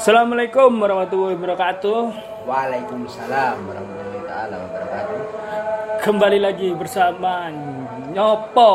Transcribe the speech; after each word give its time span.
Assalamualaikum 0.00 0.80
warahmatullahi 0.80 1.36
wabarakatuh. 1.36 1.98
Waalaikumsalam 2.48 3.68
warahmatullahi 3.68 4.24
taala 4.24 4.56
wabarakatuh. 4.64 5.18
Kembali 6.00 6.40
lagi 6.40 6.72
bersama 6.72 7.52
Nyopo 8.08 8.72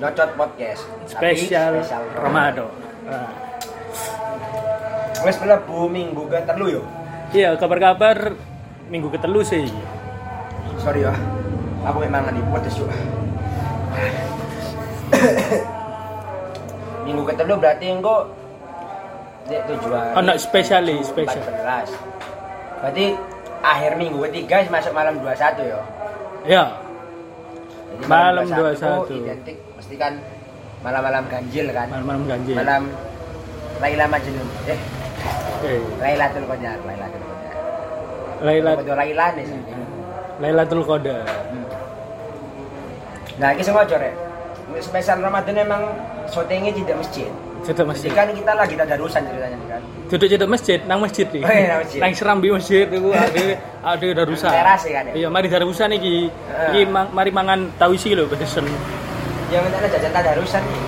Nyocot 0.00 0.32
podcast. 0.32 0.88
spesial, 1.04 1.84
spesial 1.84 2.08
Ramadan. 2.16 2.72
Nah, 3.04 3.36
Wes 5.28 5.36
mlebu 5.36 5.84
minggu 5.92 6.24
ke 6.24 6.40
telu 6.40 6.80
yo. 6.80 6.88
iya 7.36 7.52
kabar-kabar 7.60 8.32
minggu 8.88 9.12
ketelu 9.12 9.44
sih. 9.44 9.68
Sorry 10.80 11.04
ya. 11.04 11.12
Aku 11.84 12.00
memang 12.00 12.32
di 12.32 12.40
podcast 12.48 12.80
yo. 12.80 12.88
minggu 17.04 17.28
ke 17.28 17.36
telu 17.36 17.60
berarti 17.60 17.92
engko 17.92 18.40
tujuan. 19.48 20.12
Anak 20.16 20.36
spesialis 20.38 21.08
spesial. 21.08 21.42
14. 21.42 21.90
Berarti 22.82 23.06
akhir 23.62 23.92
minggu 23.94 24.18
ketiga 24.30 24.56
masuk 24.68 24.92
malam 24.92 25.14
21 25.22 25.70
yo. 25.70 25.80
Ya, 26.42 26.64
Jadi 27.92 28.10
Malam 28.10 28.44
21 28.50 29.06
21. 29.06 29.22
identik 29.22 29.56
pasti 29.78 29.94
kan 29.94 30.12
malam-malam 30.82 31.22
ganjil 31.30 31.66
kan. 31.70 31.86
malam-malam 31.86 32.24
ganjil. 32.26 32.56
Malam 32.58 32.82
Laila 33.78 34.04
Majnun. 34.10 34.48
Eh, 34.66 34.78
Oke. 35.54 35.74
Lailatul 36.02 36.44
Qadar, 36.50 36.78
Lailatul 36.82 37.22
Qadar. 37.22 37.54
Qadar 38.82 38.96
Laila 38.98 39.26
nih 39.38 39.44
sih. 39.46 39.58
Lailatul 40.42 40.82
Qadar. 40.82 41.22
Nah, 43.38 43.48
ini 43.54 43.62
semua 43.64 43.86
core. 43.86 44.10
Spesial 44.82 45.18
Ramadan 45.22 45.56
emang 45.56 45.82
syutingnya 46.28 46.72
tidak 46.74 46.96
masjid. 47.00 47.30
Jadi 47.62 47.82
masjid. 47.84 48.10
kan 48.10 48.26
kita 48.28 48.52
lagi 48.52 48.74
tadarusan 48.74 49.22
ceritanya 49.22 49.56
nih 49.56 49.68
kan. 49.68 49.80
Duduk 50.06 50.26
cedak 50.28 50.48
masjid, 50.50 50.78
nang 50.84 50.98
masjid 50.98 51.26
nih. 51.26 51.40
Oh, 51.40 51.48
iya, 51.48 51.66
nang 51.68 51.80
masjid. 51.80 52.00
Nang 52.02 52.12
serambi 52.12 52.48
masjid 52.50 52.84
iku 52.84 53.08
ade 53.10 53.44
ade 53.80 54.06
darusan. 54.12 54.50
Teras 54.50 54.82
ya 54.82 54.92
kan 54.92 55.04
ya? 55.06 55.12
Iya, 55.14 55.28
mari 55.30 55.46
darusan 55.46 55.88
iki. 55.94 56.16
Heeh. 56.26 56.68
Iki 56.68 56.80
mang- 56.86 57.12
mari 57.14 57.30
mangan 57.30 57.70
tauisi 57.78 58.12
lho 58.12 58.26
pesen. 58.26 58.66
Yang 59.48 59.62
minta 59.64 59.88
jajan 59.88 60.12
tadarusan 60.12 60.62
nih. 60.62 60.82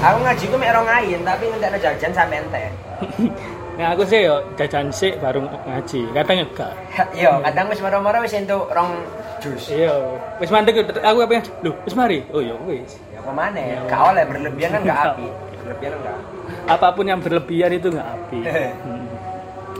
Aku 0.00 0.18
ngaji 0.24 0.44
ku 0.46 0.56
mek 0.56 0.70
rong 0.72 0.88
ayin, 0.88 1.20
tapi 1.20 1.44
minta 1.46 1.68
jajan 1.72 2.10
sampe 2.10 2.36
ente. 2.36 2.62
Nah 3.70 3.96
aku 3.96 4.04
sih 4.04 4.28
yo 4.28 4.44
jajan 4.60 4.92
sik 4.92 5.16
baru 5.18 5.40
ngaji. 5.40 6.12
Kadang 6.12 6.44
enggak. 6.44 6.72
Yo, 7.16 7.32
kadang 7.48 7.72
wis 7.72 7.80
moro-moro 7.80 8.20
wis 8.20 8.36
entuk 8.36 8.68
rong 8.68 8.92
jus. 9.40 9.72
Iya, 9.72 9.96
wis 10.36 10.52
mandek 10.52 10.84
aku 10.84 11.18
apa 11.24 11.40
ya? 11.40 11.42
Lho, 11.64 11.72
wis 11.88 11.96
mari. 11.96 12.20
Oh 12.28 12.44
ya 12.44 12.52
wis. 12.68 13.00
Ya 13.08 13.24
apa 13.24 13.32
mana? 13.32 13.56
Ya, 13.56 13.80
Gak 13.88 14.00
oleh 14.04 14.22
berlebihan 14.28 14.68
kan 14.76 14.80
gak 14.84 14.84
Nggak. 14.84 15.08
api. 15.16 15.26
Berlebihan 15.70 16.02
enggak. 16.02 16.18
Apa 16.66 16.86
pun 16.90 17.06
yang 17.06 17.22
berlebihan 17.22 17.70
itu 17.70 17.94
enggak 17.94 18.10
api. 18.10 18.38
Hmm. 18.42 19.06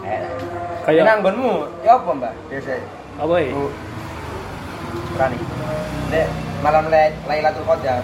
Eh. 0.06 0.22
Kayak 0.86 1.02
Nanggonmu, 1.02 1.66
ya 1.82 1.98
apa, 1.98 2.10
Mbak? 2.14 2.32
Biasa. 2.46 2.72
apa 3.18 3.34
ya? 3.36 3.50
Berani. 5.10 5.36
Dek, 6.08 6.26
malam 6.62 6.84
Le- 6.86 7.16
Lailatul 7.26 7.66
Qadar. 7.66 8.02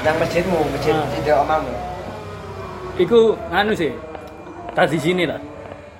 Yang 0.00 0.16
masjidmu, 0.22 0.60
masjid 0.70 0.94
Ah. 0.94 1.02
tidak 1.18 1.36
omamu. 1.42 1.74
Iku 2.94 3.34
nganu 3.50 3.74
sih. 3.74 3.90
Tadi 4.70 4.96
sini 5.02 5.26
lah. 5.26 5.42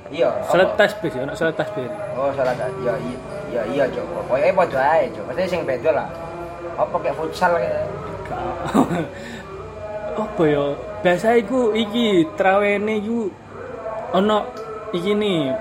Iya. 0.06 0.30
Salat 0.46 0.78
tasbih 0.78 1.10
ya, 1.10 1.26
salat 1.34 1.58
tasbih. 1.58 1.90
Oh, 2.14 2.30
salat 2.38 2.54
ya 2.54 2.70
iya 2.78 2.94
iya 3.50 3.62
iya, 3.66 3.84
Cok. 3.90 4.30
Pokoke 4.30 4.54
padha 4.54 4.80
ae, 4.94 5.10
Cok. 5.10 5.26
Maksudnya 5.26 5.50
sing 5.50 5.62
beda 5.66 5.90
lah. 5.90 6.06
Apa 6.78 6.94
kayak 7.02 7.18
futsal 7.18 7.58
kayak 7.58 7.82
apa 10.16 10.42
ya? 10.48 10.64
Biasa 11.04 11.36
iku 11.36 11.76
iki 11.76 12.24
trawene 12.34 12.98
iku 12.98 13.28
ono 14.16 14.38
iki 14.96 15.12
nih 15.12 15.52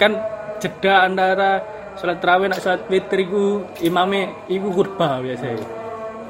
kan 0.00 0.12
jeda 0.58 1.06
antara 1.06 1.62
salat 1.94 2.18
tarawih 2.18 2.50
nak 2.50 2.60
salat 2.62 2.82
witir 2.90 3.26
iku 3.26 3.62
imame 3.82 4.46
iku 4.50 4.74
khutbah 4.74 5.22
biasa. 5.22 5.46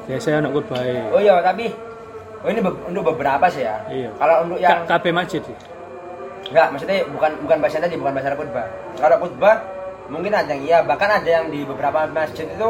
Biasa 0.05 0.41
ono 0.41 0.49
khutbah. 0.53 0.81
Oh 1.13 1.21
iya, 1.21 1.41
tapi 1.41 1.69
Oh 2.39 2.47
ini 2.47 2.63
be- 2.63 2.83
untuk 2.87 3.03
beberapa 3.03 3.51
sih 3.51 3.67
ya. 3.67 3.83
Iya. 3.91 4.15
Kalau 4.15 4.47
untuk 4.47 4.57
yang 4.63 4.87
KB 4.87 5.05
masjid 5.11 5.43
sih. 5.43 5.55
enggak, 6.49 6.71
maksudnya 6.71 7.03
bukan 7.11 7.31
bukan 7.43 7.57
bahasa 7.59 7.83
tadi, 7.83 7.99
bukan 7.99 8.13
bahasa 8.15 8.31
khutbah. 8.31 8.65
Kalau 8.95 9.15
khutbah 9.19 9.55
mungkin 10.07 10.31
ada 10.31 10.49
yang 10.55 10.63
iya, 10.63 10.79
bahkan 10.81 11.11
ada 11.11 11.27
yang 11.29 11.51
di 11.51 11.67
beberapa 11.67 12.07
masjid 12.09 12.47
itu 12.47 12.69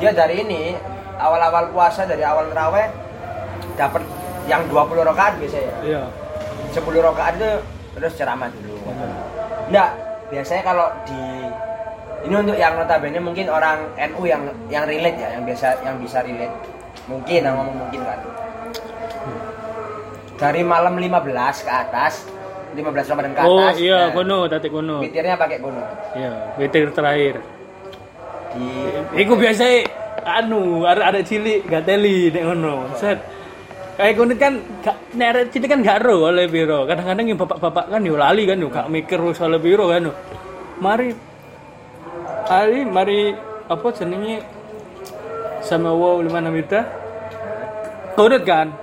dia 0.00 0.10
dari 0.16 0.40
ini 0.40 0.72
awal-awal 1.20 1.68
puasa 1.70 2.08
dari 2.08 2.24
awal 2.24 2.48
terawih 2.48 2.88
dapat 3.76 4.02
yang 4.50 4.62
20 4.68 5.06
rakaat 5.06 5.38
biasanya 5.38 5.64
ya. 5.64 5.76
Iya. 5.82 6.02
10 6.72 6.82
rakaat 7.08 7.32
itu 7.38 7.50
terus 7.92 8.12
ceramah 8.16 8.48
dulu. 8.50 8.74
Enggak, 9.68 9.90
biasanya 10.32 10.62
kalau 10.64 10.86
di 11.06 11.20
ini 12.22 12.34
untuk 12.38 12.54
yang 12.54 12.78
notabene 12.78 13.18
mungkin 13.18 13.50
orang 13.50 13.82
NU 13.98 14.22
yang 14.26 14.42
yang 14.70 14.84
relate 14.86 15.18
ya, 15.18 15.28
yang 15.34 15.42
biasa 15.42 15.66
yang 15.82 15.96
bisa 15.98 16.22
relate. 16.22 16.54
Mungkin 17.10 17.40
yang 17.42 17.54
ngomong 17.58 17.76
mungkin 17.86 18.00
kan. 18.06 18.18
Dari 20.38 20.62
malam 20.66 20.98
15 20.98 21.66
ke 21.66 21.70
atas, 21.70 22.26
15 22.74 23.10
Ramadan 23.14 23.30
ke 23.34 23.40
Oh 23.46 23.62
atas. 23.62 23.78
iya, 23.78 24.10
nah, 24.10 24.14
kono 24.14 24.38
tadi 24.50 24.66
kono. 24.70 24.98
Witirnya 24.98 25.38
pakai 25.38 25.58
gunung. 25.62 25.86
Iya, 26.18 26.32
witir 26.58 26.90
terakhir. 26.90 27.34
Di 28.52 28.66
Iku 29.22 29.34
biasa 29.38 29.64
anu, 30.26 30.82
ada 30.86 31.14
ada 31.14 31.20
cilik 31.22 31.66
gak 31.66 31.86
teli 31.86 32.30
nek 32.34 32.42
ngono. 32.42 32.90
Set. 32.98 33.18
Kayak 34.02 34.18
ngono 34.18 34.34
kan 34.34 34.54
gak 34.82 34.96
nek 35.14 35.26
arek 35.30 35.44
cilik 35.54 35.68
kan 35.70 35.80
gak 35.86 36.02
ro 36.02 36.26
oleh 36.26 36.50
piro. 36.50 36.82
Kadang-kadang 36.90 37.22
yang 37.22 37.38
bapak-bapak 37.38 37.86
kan 37.86 38.02
yo 38.02 38.18
lali 38.18 38.42
kan 38.50 38.58
yo 38.58 38.66
gak 38.66 38.90
mikir 38.90 39.22
oleh 39.22 39.62
piro 39.62 39.86
kan. 39.86 40.10
yo. 40.10 40.12
Mari 40.82 41.14
Ali 42.50 42.82
mari 42.82 43.30
apa 43.70 43.86
jenenge? 43.94 44.42
Sama 45.62 45.94
wow 45.94 46.18
lima 46.18 46.42
namita 46.42 46.82
Kodot 48.18 48.42
kan? 48.42 48.74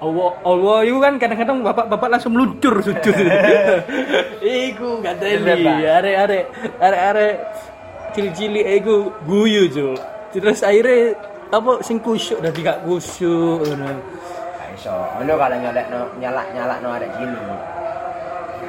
Allah 0.00 0.32
Allah 0.48 0.78
itu 0.88 0.96
kan 0.96 1.20
kadang-kadang 1.20 1.60
bapak-bapak 1.60 2.08
langsung 2.08 2.32
meluncur 2.32 2.80
sujud. 2.80 3.16
Iku 4.64 5.04
gak 5.04 5.20
teli. 5.20 5.44
Bener, 5.44 5.92
arek-arek 6.00 6.44
arek-arek 6.80 7.34
cili-cili 8.16 8.64
iku 8.80 9.12
guyu 9.28 9.68
jo 9.68 9.92
terus 10.30 10.62
akhirnya 10.62 11.18
apa 11.50 11.82
sing 11.82 11.98
kusyuk 11.98 12.40
dadi 12.40 12.64
gak 12.64 12.80
kusyuk 12.88 13.60
ngono. 13.60 13.90
Gak 13.92 14.13
iso. 14.84 14.96
Ngono 15.16 15.32
kalau 15.40 15.56
nyalek 15.56 15.86
no, 15.88 16.00
nyalak 16.20 16.46
nyalak 16.52 16.78
no 16.84 16.88
ada 16.92 17.08
gini. 17.16 17.40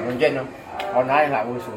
Mungkin 0.08 0.32
no. 0.40 0.44
Ono 0.96 1.12
ae 1.12 1.28
gak 1.28 1.44
usul. 1.52 1.76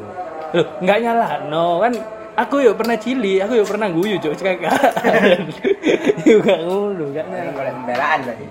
Loh, 0.55 0.65
nggak 0.79 0.99
nyala 1.03 1.27
no 1.51 1.83
kan 1.83 1.93
aku 2.39 2.63
yuk 2.63 2.79
pernah 2.79 2.97
cili 2.97 3.37
aku 3.37 3.59
yuk 3.59 3.69
pernah 3.69 3.85
guyu 3.91 4.17
jo 4.17 4.33
cekak 4.33 4.63
gak 4.65 6.59
ngono 6.65 7.05
gak 7.13 7.27
boleh 7.53 7.69
pembelaan 7.69 8.19
berarti. 8.25 8.45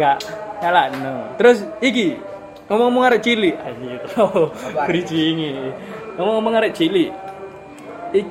gak 0.00 0.16
nyala 0.64 0.82
no 0.98 1.14
terus 1.38 1.62
iki 1.78 2.18
ngomong-ngomong 2.66 3.04
arek 3.06 3.22
cili 3.22 3.54
anjir 3.54 4.02
oh 4.18 4.50
bridging 4.88 5.70
ngomong-ngomong 6.18 6.58
arek 6.58 6.74
cili 6.74 7.12
ik 8.16 8.26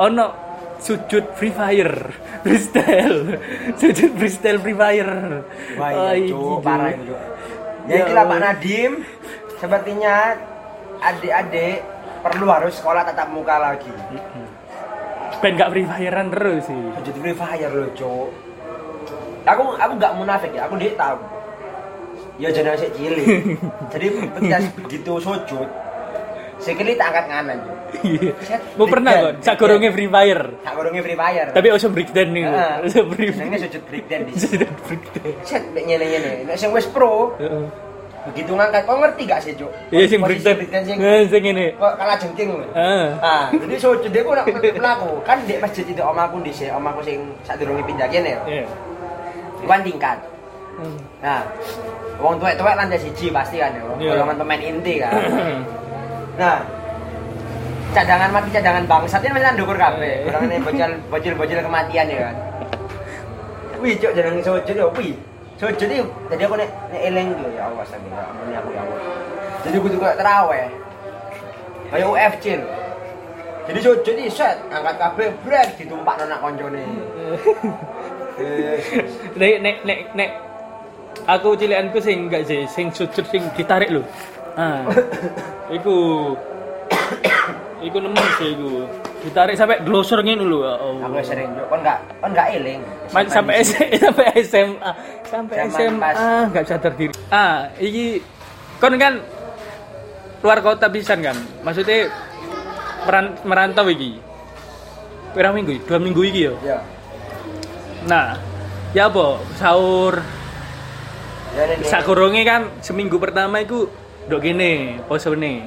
ono 0.00 0.49
sujud 0.80 1.24
free 1.36 1.52
fire 1.52 2.08
freestyle 2.40 3.36
sujud 3.76 4.10
freestyle 4.16 4.58
free 4.58 4.74
fire 4.74 5.44
Wah 5.76 5.90
Oh, 5.92 6.12
iya, 6.16 6.28
Cuk, 6.32 6.40
Jo. 6.40 6.64
parah 6.64 6.90
itu. 6.90 7.14
Ya 7.84 7.92
Ya 7.92 7.96
itulah 8.04 8.24
Pak. 8.24 8.38
Nadim, 8.40 8.92
sepertinya 9.56 10.14
adik-adik 11.00 11.80
perlu 12.20 12.46
harus 12.48 12.76
sekolah 12.76 13.02
tatap 13.04 13.28
muka 13.32 13.56
lagi. 13.56 13.92
ben 15.40 15.56
gak 15.56 15.72
free 15.72 15.88
firean 15.88 16.28
terus 16.28 16.68
sih 16.68 16.82
Jadi 17.00 17.18
free 17.18 17.36
fire 17.36 17.72
loh, 17.72 17.90
Cuk. 17.96 18.28
Aku 19.48 19.62
aku 19.74 19.92
nggak 19.96 20.12
munafik 20.16 20.52
ya, 20.52 20.68
aku 20.68 20.76
dia 20.76 20.92
tahu. 20.96 21.16
Ya 22.36 22.48
sik 22.52 22.92
cilik. 22.96 23.26
Jadi 23.92 24.06
begitu 24.80 25.12
sujud, 25.16 25.68
sikili 26.56 26.96
tak 26.96 27.12
angkat 27.12 27.24
nganan, 27.28 27.58
Cuk. 27.64 27.79
Iya. 28.00 28.32
Mau 28.78 28.86
pernah 28.86 29.12
breakdown, 29.12 29.44
sak 29.44 29.54
gorongnya 29.58 29.90
free 29.92 30.10
fire. 30.10 30.44
Gorongnya 30.64 31.02
free 31.04 31.18
fire. 31.18 31.48
Tapi 31.52 31.66
usah 31.70 31.90
breakdance 31.90 32.30
nih. 32.32 32.42
Heeh. 32.46 32.74
Usah 32.86 33.02
free 33.10 33.28
Senengnya 33.34 33.58
sujud 33.66 33.82
breakdance 33.90 34.24
di 34.24 34.32
Usah 34.38 34.50
breakdance. 34.86 35.38
set 35.44 35.64
mek 35.74 35.82
ngene-ngene. 35.84 36.32
Nek 36.48 36.56
sing 36.56 36.70
wis 36.72 36.86
pro, 36.88 37.34
begitu 38.20 38.52
ngangkat, 38.52 38.84
kau 38.84 39.00
ngerti 39.00 39.22
gak 39.24 39.40
sih, 39.40 39.52
Cuk? 39.56 39.72
Iya 39.88 40.04
sing 40.06 40.20
breakdance. 40.20 40.60
sing 40.84 40.98
sing 41.28 41.42
ini. 41.44 41.72
kok 41.76 41.92
kalah 41.96 42.16
jengking 42.20 42.48
lho. 42.52 42.66
Heeh. 42.76 43.06
Ah, 43.24 43.48
jadi 43.48 43.76
sujud 43.80 44.10
dia 44.12 44.22
nak 44.24 44.44
melaku 44.48 45.10
kan 45.24 45.38
di 45.48 45.56
masjid 45.56 45.84
itu 45.88 46.02
omaku 46.04 46.36
di 46.44 46.52
sini, 46.52 46.70
omaku 46.72 47.00
sing 47.00 47.18
sak 47.48 47.56
durunge 47.56 47.80
pindah 47.84 48.08
kene 48.12 48.36
ya. 48.36 48.42
Iya. 48.44 48.64
Iwan 49.64 49.80
tingkat. 49.84 50.18
Nah, 51.20 51.44
wong 52.16 52.40
tuwek-tuwek 52.40 52.72
lantai 52.72 52.96
siji 52.96 53.28
pasti 53.28 53.60
kan 53.60 53.72
ya. 53.76 53.84
Iya. 54.00 54.10
Golongan 54.16 54.36
pemain 54.40 54.62
inti 54.64 54.94
kan. 55.00 55.12
Nah, 56.40 56.64
cadangan 57.90 58.30
mati 58.30 58.48
cadangan 58.54 58.84
bangsat 58.86 59.20
ini 59.26 59.32
masih 59.34 59.52
ndukur 59.58 59.76
kabeh. 59.76 60.22
Iya. 60.22 60.24
Golongan 60.26 60.62
bocil 60.62 60.90
bocil 61.10 61.32
bocil 61.34 61.58
kematian 61.62 62.06
ya 62.06 62.18
kan. 62.30 62.36
Wih, 63.80 63.96
cok 63.96 64.12
jangan 64.12 64.32
sujud 64.44 64.76
ya, 64.76 64.86
wih. 64.92 65.16
so 65.56 65.68
jadi 65.76 66.00
jadi 66.32 66.42
aku 66.48 66.56
nek 66.56 66.68
nek 66.88 67.02
eling 67.04 67.28
lho 67.36 67.48
ya 67.52 67.68
Allah 67.68 67.84
sampe 67.84 68.08
ya 68.08 68.24
ampun 68.24 68.48
aku 68.52 68.70
ya 68.72 68.80
Allah. 68.80 68.98
Jadi 69.60 69.76
aku 69.76 69.88
juga 69.92 70.08
teraweh 70.16 70.68
kayak 71.90 72.06
UFC 72.08 72.44
lho 72.56 72.68
jadi 73.70 73.78
so 73.84 73.92
jadi 74.02 74.24
set 74.32 74.56
angkat 74.72 74.94
kabel 74.96 75.30
brek 75.44 75.68
ditumpak 75.76 76.16
nang 76.24 76.40
koncone. 76.42 76.82
Eh, 78.40 78.80
nek 79.40 79.54
nek 79.60 79.76
nek 79.84 80.00
nek. 80.16 80.30
Aku 81.28 81.52
cilikanku 81.54 82.00
sing 82.00 82.26
enggak 82.26 82.48
sih 82.48 82.64
sing 82.66 82.88
sujud 82.90 83.22
sing 83.28 83.46
ditarik 83.54 83.92
lho. 83.92 84.02
Ah. 84.56 84.88
Iku 85.76 85.96
iku 87.80 87.96
nemen 88.00 88.26
sih 88.36 88.52
iku. 88.52 88.84
Ditarik 89.20 89.52
sampai 89.52 89.84
glosor 89.84 90.24
ngene 90.24 90.44
lho 90.44 90.64
ya 90.64 90.74
aku 90.80 91.20
sering 91.20 91.52
juk 91.52 91.68
kon 91.68 91.80
enggak 91.84 91.98
kon 92.20 92.30
enggak 92.32 92.48
eling. 92.56 92.80
Man, 93.12 93.26
sampai 93.28 93.60
sampai 93.64 94.26
SMA 94.40 94.90
sampai 95.32 95.56
SMA 95.68 96.00
pas- 96.00 96.48
nggak 96.48 96.64
sadar 96.64 96.92
diri. 96.96 97.12
Ah 97.28 97.68
iki 97.76 98.20
kon 98.80 98.96
kan 98.96 99.20
luar 100.40 100.64
kota 100.64 100.88
pisan 100.88 101.20
kan. 101.20 101.36
Maksudnya 101.60 102.08
meran, 103.04 103.36
merantau 103.44 103.84
iki. 103.92 104.16
Berapa 105.36 105.52
minggu 105.52 105.84
dua 105.84 105.98
minggu 106.00 106.20
iki 106.26 106.48
yo 106.48 106.54
ya. 106.64 106.80
Nah 108.08 108.40
ya 108.96 109.12
apa? 109.12 109.36
Sahur. 109.60 110.16
Ya 111.50 111.66
ini 111.66 111.84
sakurunge 111.84 112.42
kan 112.46 112.72
seminggu 112.80 113.18
pertama 113.20 113.60
iku 113.60 113.84
dok 114.30 114.40
gini 114.40 114.96
posone 115.10 115.66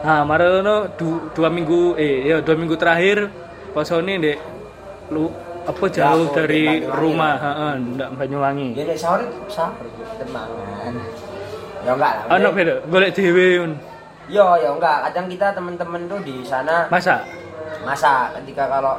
nah 0.00 0.24
marono 0.24 0.88
du, 0.94 1.08
dua 1.30 1.48
minggu 1.48 1.92
eh 1.94 2.24
ya 2.26 2.40
dua 2.40 2.56
minggu 2.56 2.72
terakhir 2.74 3.28
posone 3.70 4.16
dek 4.16 4.38
lu 5.10 5.28
apa 5.62 5.84
jauh 5.86 6.24
Jauh, 6.24 6.32
dari 6.32 6.80
Banyuwangi. 6.80 6.96
rumah 6.96 7.34
heeh 7.36 7.72
ndak 7.94 8.08
Banyuwangi 8.16 8.68
ya 8.72 8.82
nek 8.86 8.96
sahur 8.96 9.20
sahur 9.46 9.76
temangan 10.16 10.94
ya 11.84 11.90
enggak 11.92 12.12
lah 12.24 12.32
ono 12.32 12.48
beda 12.50 12.74
golek 12.86 13.10
dhewe 13.12 13.48
un. 13.60 13.72
Yo, 14.30 14.46
yo 14.56 14.78
enggak. 14.78 15.10
Kadang 15.10 15.26
kita 15.26 15.50
temen-temen 15.50 16.06
tuh 16.06 16.22
di 16.22 16.46
sana 16.46 16.86
masa 16.86 17.26
masak 17.82 18.30
ketika 18.38 18.70
kalau 18.70 18.94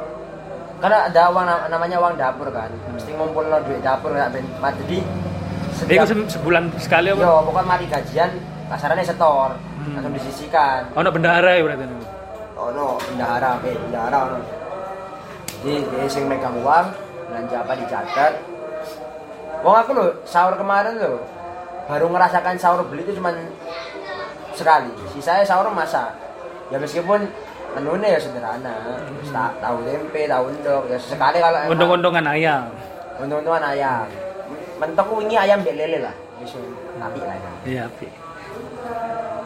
karena 0.76 1.08
ada 1.08 1.22
uang 1.30 1.46
nam- 1.46 1.66
namanya 1.70 1.96
uang 1.96 2.14
dapur 2.16 2.50
kan, 2.50 2.68
mesti 2.90 3.14
ngumpul 3.14 3.46
duit 3.62 3.80
dapur 3.80 4.10
nggak 4.10 4.28
ben 4.28 4.44
jadi 4.82 4.98
Iku 4.98 5.72
setiap 5.72 6.04
se- 6.04 6.30
sebulan 6.36 6.68
sekali 6.76 7.10
apa? 7.10 7.22
yo 7.22 7.32
pokoknya 7.42 7.64
mari 7.64 7.86
gajian 7.86 8.30
kasarannya 8.68 9.06
setor 9.06 9.54
Hmm. 9.82 9.94
langsung 9.98 10.14
disisikan. 10.14 10.86
Ono 10.94 11.08
bendahara 11.10 11.50
ya 11.52 11.62
berarti. 11.62 11.84
Oh 12.54 12.70
no, 12.70 12.94
bendahara, 13.02 13.58
eh 13.62 13.74
bendahara 13.76 14.18
no. 14.30 14.38
Jadi 15.62 15.74
dia 15.84 16.06
sing 16.06 16.24
megang 16.26 16.54
uang, 16.58 16.86
belanja 17.26 17.56
apa 17.58 17.72
dicatat. 17.74 18.32
Wong 19.62 19.76
aku 19.76 19.90
loh 19.92 20.10
sahur 20.22 20.54
kemarin 20.54 20.98
loh 20.98 21.22
baru 21.86 22.06
ngerasakan 22.08 22.54
sahur 22.56 22.82
beli 22.82 23.02
itu 23.02 23.18
cuman 23.18 23.34
sekali. 24.54 24.90
Sisanya 25.10 25.42
sahur 25.42 25.70
masak. 25.70 26.14
Ya 26.70 26.78
meskipun 26.78 27.26
menunya 27.72 28.14
ya 28.14 28.20
sederhana, 28.20 28.74
Ta- 29.28 29.54
tahu 29.58 29.82
tempe, 29.82 30.24
tahu 30.26 30.44
endok, 30.50 30.82
ya 30.86 30.98
sekali 30.98 31.38
kalau 31.38 31.58
emang 31.58 31.72
Undung-undungan 31.72 32.24
ayam. 32.26 32.64
untung-untungan 33.16 33.64
ayam. 33.64 34.06
Mentok 34.76 35.08
wingi 35.14 35.36
ayam 35.36 35.62
mbek 35.62 35.74
lele 35.74 35.98
lah. 36.00 36.14
Wis 36.38 36.52
tapi 36.98 37.18
lah. 37.22 37.34
ya. 37.34 37.50
Iya, 37.62 37.84
Pi. 37.96 38.06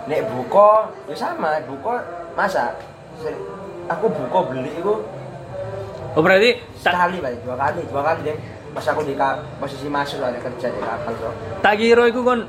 Nek 0.07 0.23
buko, 0.29 0.71
ya 1.07 1.15
sama, 1.15 1.59
buko 1.63 1.99
masak. 2.33 2.79
Seri- 3.19 3.43
Aku 3.87 4.07
buko 4.07 4.39
beli 4.47 4.71
itu 4.73 4.95
Oh 6.17 6.25
berarti 6.25 6.57
sekali 6.75 7.21
balik 7.21 7.45
dua 7.45 7.55
kali 7.55 7.85
dua 7.87 8.03
kali 8.03 8.21
deh 8.25 8.37
pas 8.73 8.89
aku 8.89 9.05
di 9.05 9.13
posisi 9.57 9.85
masuk 9.87 10.17
lah 10.19 10.33
kerja 10.33 10.69
di 10.69 10.81
kapal 10.81 11.13
so 11.13 11.29
tak 11.61 11.77
kira 11.77 12.09
iku 12.09 12.21
kon 12.21 12.49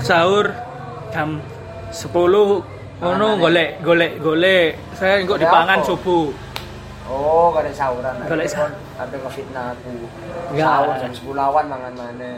sahur 0.00 0.48
jam 1.08 1.40
10 1.88 2.10
ngono 3.00 3.28
golek 3.36 3.80
golek 3.80 4.12
golek 4.18 4.72
saya 4.92 5.20
kok 5.20 5.36
dipangan 5.36 5.78
apa? 5.78 5.86
subuh. 5.86 6.32
oh 7.06 7.52
gak 7.52 7.64
ada 7.64 7.72
sahuran 7.72 8.14
Golek 8.24 8.48
sahur. 8.48 8.72
sampai 8.94 9.18
ngefitnah 9.20 9.66
aku 9.72 9.92
Ya. 10.52 10.64
sahur 10.64 10.96
jam 10.96 11.12
sepuluhan 11.12 11.64
mangan 11.66 11.92
mana 11.92 12.32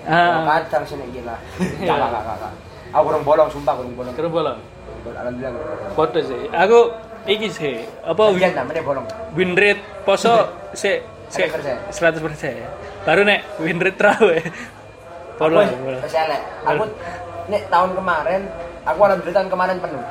Ah, 0.00 0.60
kadang 0.64 0.84
sini 0.84 1.08
gila 1.10 1.36
gak 1.88 1.96
gak 1.96 2.10
gak 2.10 2.36
gak 2.36 2.52
aku 2.90 3.02
kurang 3.06 3.22
bolong 3.22 3.48
sumpah 3.50 3.72
kurang 3.78 3.94
bolong 3.94 4.14
keren 4.14 4.30
bolong. 4.30 4.58
alhamdulillah 5.06 5.52
kurang 5.54 5.94
Foto 5.96 6.18
sih. 6.22 6.42
Aku 6.50 6.78
iki 7.28 7.48
sih 7.52 7.74
apa 8.02 8.22
Bagian 8.32 8.52
namanya 8.56 8.82
bolong 8.82 9.06
win 9.36 9.52
rate 9.54 9.82
poso 10.02 10.48
se 10.74 11.02
se 11.30 11.46
100%. 11.46 11.94
100%. 11.94 13.06
Baru 13.06 13.22
nek 13.22 13.40
win 13.62 13.78
rate 13.78 13.98
trawe. 13.98 14.38
Bolong. 15.40 15.64
aku 15.64 15.76
bolong. 15.88 16.00
masih 16.04 16.20
elek 16.20 16.40
aku 16.68 16.84
nek 17.48 17.62
tahun 17.72 17.90
kemarin 17.96 18.40
aku 18.84 19.00
alhamdulillah 19.08 19.36
tahun 19.40 19.48
kemarin 19.48 19.76
penuh 19.80 20.04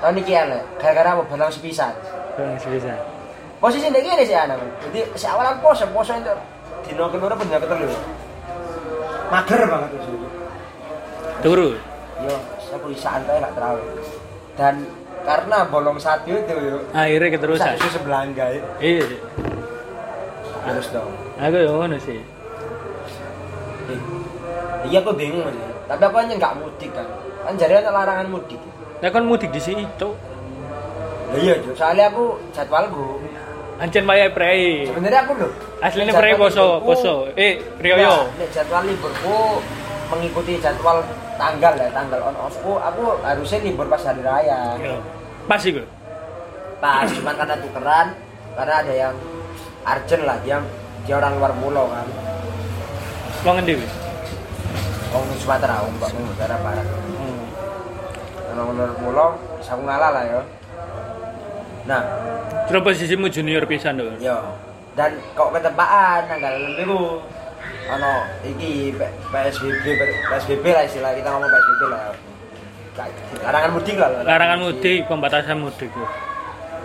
tahun 0.00 0.14
ini 0.16 0.32
elek 0.32 0.62
gara-gara 0.80 1.08
apa 1.18 1.22
bolong 1.28 1.52
sepisan 1.52 1.92
Bolong 2.38 2.56
bisa. 2.56 2.94
posisi 3.60 3.92
ini 3.92 4.00
gini 4.00 4.24
sih 4.24 4.32
anak 4.32 4.56
jadi 4.88 5.00
si 5.12 5.28
awalan 5.28 5.60
poso 5.60 5.84
poso 5.92 6.16
itu 6.16 6.32
dino 6.88 7.12
keloro 7.12 7.36
pun 7.36 7.44
nggak 7.44 7.60
ketelu 7.60 7.92
mager 9.28 9.60
banget 9.68 9.88
tuh 9.92 10.00
sih 10.00 10.16
Turu. 11.40 11.72
Yo 12.20 12.34
aku 12.70 12.92
santai 12.92 13.38
gak 13.38 13.52
terawih 13.52 13.86
dan 14.54 14.74
karena 15.20 15.56
bolong 15.64 15.96
satu 15.96 16.28
itu 16.28 16.54
yo 16.54 16.78
Akhirnya 16.90 17.28
keterusan. 17.30 17.74
itu 17.74 17.88
sebelangga 17.90 18.44
ya 18.48 18.62
Iya. 18.78 19.02
sih. 19.06 19.20
terus 20.62 20.88
dong 20.90 21.12
Aku 21.36 21.56
yang 21.56 21.72
ngono 21.74 21.96
sih. 21.98 22.20
Eh, 23.86 24.00
iya 24.86 24.98
aku 24.98 25.12
bingung 25.12 25.44
sih 25.46 25.66
tapi 25.84 26.02
aku 26.04 26.16
hanya 26.16 26.34
nggak 26.36 26.54
mudik 26.56 26.90
kan 26.92 27.06
kan 27.40 27.54
jadi 27.56 27.80
ada 27.80 27.90
larangan 27.90 28.28
mudik 28.30 28.60
Nah 29.00 29.08
kan 29.08 29.24
mudik 29.24 29.48
di 29.48 29.58
sini 29.58 29.82
itu. 29.82 30.08
ya 31.30 31.38
iya 31.40 31.54
Jo. 31.58 31.72
soalnya 31.74 32.06
aku 32.06 32.24
jadwalku 32.50 33.18
Ancen 33.76 34.04
wayahe 34.04 34.28
prei. 34.28 34.84
sebenarnya 34.84 35.24
aku 35.24 35.32
loh 35.36 35.52
Aslinya 35.80 36.12
prei 36.12 36.36
poso, 36.36 36.84
poso. 36.84 37.32
Eh, 37.32 37.56
Rioyo. 37.78 38.28
Nah, 38.28 38.48
jadwal 38.50 38.84
liburku 38.84 39.64
mengikuti 40.10 40.58
jadwal 40.58 41.00
tanggal 41.34 41.72
ya 41.72 41.88
tanggal 41.90 42.20
on 42.20 42.36
offku 42.36 42.76
aku 42.76 43.16
harusnya 43.22 43.58
libur 43.62 43.86
pas 43.86 44.02
hari 44.02 44.20
raya 44.20 44.74
Yo. 44.76 44.98
Pas 45.46 45.62
iku. 45.62 45.82
pas 46.80 47.06
cuman 47.06 47.34
karena 47.34 47.56
tukeran 47.58 48.06
karena 48.54 48.74
ada 48.76 48.92
yang 48.92 49.14
urgent 49.82 50.22
lah 50.24 50.36
dia 50.40 50.56
dia 51.04 51.14
orang 51.16 51.38
luar 51.38 51.52
pulau 51.54 51.86
kan 51.88 52.06
Wong 53.40 53.54
ngendi 53.56 53.72
wis? 53.78 53.92
di 55.10 55.36
Sumatera 55.38 55.80
om 55.80 55.92
mbak 55.96 56.08
Sumatera 56.08 56.56
barat 56.60 56.86
Hmm. 57.10 58.76
luar 58.76 58.92
pulau 58.96 59.28
aku 59.60 59.82
ngalah 59.82 60.10
lah 60.10 60.24
ya 60.24 60.40
nah 61.86 62.02
Terus 62.66 62.82
posisimu 62.84 63.26
junior 63.26 63.66
pisan 63.66 63.98
lho. 63.98 64.14
yo 64.20 64.36
dan 64.94 65.14
kok 65.32 65.50
ketepaan 65.50 66.26
tanggal 66.26 66.52
lembiku 66.54 67.18
ano 67.90 68.10
iki 68.40 68.94
PSBB 69.28 69.84
PSBB 70.24 70.64
lah 70.66 70.84
istilah 70.84 71.10
kita 71.12 71.28
ngomong 71.28 71.50
PSBB 71.50 71.82
lah 71.86 72.00
larangan 73.40 73.70
mudik 73.72 73.96
lah 73.96 74.08
Larangan 74.22 74.58
mudik, 74.60 75.00
pembatasan 75.08 75.56
mudik. 75.58 75.88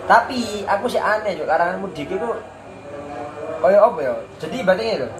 tapi 0.06 0.64
aku 0.64 0.86
sih 0.86 0.98
aneh 0.98 1.34
juga 1.34 1.54
larangan 1.54 1.82
mudik 1.82 2.06
itu 2.06 2.28
kayak 3.56 3.80
apa 3.80 3.98
ya 4.00 4.14
jadi 4.38 4.56
berarti 4.62 4.84
loh 4.98 5.10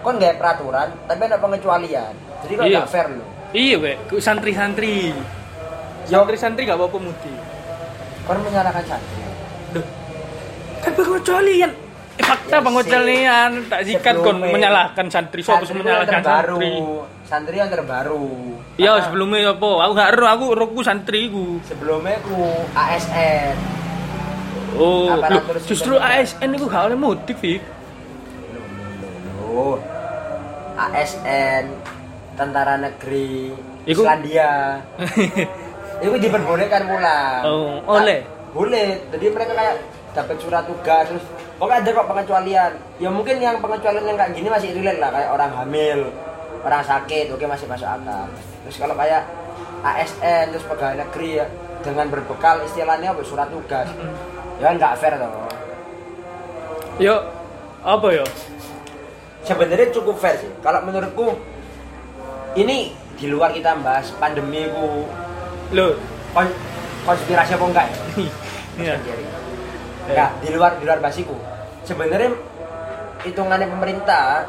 kon 0.00 0.14
nggak 0.16 0.36
peraturan 0.36 0.88
tapi 1.04 1.20
ada 1.24 1.38
pengecualian 1.40 2.12
jadi 2.42 2.52
kok 2.54 2.64
Iya. 2.64 2.78
nggak 2.80 2.90
fair 2.90 3.08
loh 3.10 3.28
Iya. 3.54 3.78
Ku 4.10 4.18
Santri-santri. 4.18 5.14
Santri-santri 6.04 6.66
gak 6.66 6.74
apa-apa 6.74 6.98
mudik. 7.00 7.38
kon 8.26 8.42
menyalahkan 8.42 8.82
santri 8.84 9.22
Duh. 9.70 9.86
Kan 10.82 10.92
pengecualian. 10.92 11.70
Eh, 12.14 12.22
fakta 12.22 12.62
Ya, 12.62 13.50
tak 13.66 13.80
sikat 13.82 14.14
kon 14.16 14.38
menyalahkan 14.38 15.06
santri. 15.08 15.42
Yang 15.42 15.74
menyalahkan 15.74 16.22
terbaru 16.22 16.54
santri? 16.54 16.72
santri 17.24 17.56
yang 17.56 17.70
terbaru 17.70 18.26
Iya, 18.74 18.90
Karena 18.92 19.04
sebelumnya 19.04 19.38
apa? 19.50 19.70
Aku 19.80 19.92
gak 19.92 20.08
ero, 20.12 20.26
aku 20.28 20.44
roku 20.52 20.80
santri 20.80 21.26
ku. 21.26 21.58
sebelumnya 21.62 22.18
ku 22.22 22.38
ASN 22.72 23.54
Oh, 24.74 25.06
loh, 25.30 25.42
sipil 25.54 25.62
justru. 25.64 25.94
ASN 25.96 26.50
itu 26.50 26.66
gak 26.66 26.82
oleh 26.84 26.98
mudik, 26.98 27.36
Fik. 27.36 27.62
ASN 30.74 31.64
tentara 32.34 32.74
negeri 32.76 33.54
Iku- 33.86 34.02
Islandia 34.02 34.82
itu 36.02 36.16
diperbolehkan 36.18 36.82
pulang 36.84 37.40
Oh, 37.46 37.78
oleh? 37.88 38.20
Ah, 38.20 38.50
boleh 38.50 38.86
jadi 39.08 39.26
mereka 39.30 39.52
kayak 39.54 39.76
dapat 40.10 40.36
surat 40.38 40.66
tugas 40.66 41.06
terus 41.06 41.24
pokoknya 41.54 41.80
ada 41.80 41.90
kok 41.92 42.08
pengecualian 42.08 42.72
ya 42.98 43.08
mungkin 43.08 43.36
yang 43.38 43.56
pengecualian 43.58 44.04
yang 44.04 44.18
kayak 44.18 44.32
gini 44.34 44.48
masih 44.48 44.70
relate 44.74 45.00
lah 45.00 45.10
kayak 45.10 45.30
orang 45.30 45.50
hamil 45.54 46.00
orang 46.64 46.82
sakit 46.82 47.26
oke 47.30 47.44
masih 47.44 47.66
masuk 47.66 47.86
akal 47.86 48.26
terus 48.64 48.76
kalau 48.76 48.94
kayak 48.94 49.22
ASN 49.84 50.44
terus 50.50 50.64
pegawai 50.64 50.96
negeri 50.98 51.30
ya 51.38 51.46
dengan 51.84 52.06
berbekal 52.08 52.64
istilahnya 52.64 53.12
apa 53.12 53.22
surat 53.22 53.48
tugas 53.48 53.86
ya 54.58 54.64
kan 54.64 54.74
nggak 54.76 54.94
fair 54.98 55.14
toh 55.16 55.30
Yo, 56.94 57.18
apa 57.82 58.06
yo? 58.14 58.22
sebenarnya 59.42 59.90
cukup 59.90 60.14
fair 60.16 60.38
sih. 60.38 60.46
Kalau 60.62 60.78
menurutku 60.80 61.34
ini 62.54 62.94
di 63.18 63.26
luar 63.26 63.50
kita 63.50 63.74
bahas 63.82 64.14
pandemi 64.14 64.62
ku 64.70 65.02
Loh. 65.74 65.98
kon- 66.30 66.54
konspirasi 67.02 67.58
apa 67.58 67.64
enggak 67.66 67.86
ya? 67.90 67.96
Iya. 68.74 68.94
Enggak, 70.04 70.30
di 70.44 70.48
luar 70.52 70.72
di 70.76 70.84
luar 70.84 71.00
basiku. 71.00 71.36
Sebenarnya 71.84 72.32
hitungannya 73.24 73.68
pemerintah 73.68 74.44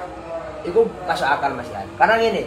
itu 0.67 0.83
masuk 1.07 1.27
akal 1.27 1.55
Mas 1.55 1.69
Ian. 1.71 1.87
Karena 1.95 2.15
gini. 2.19 2.43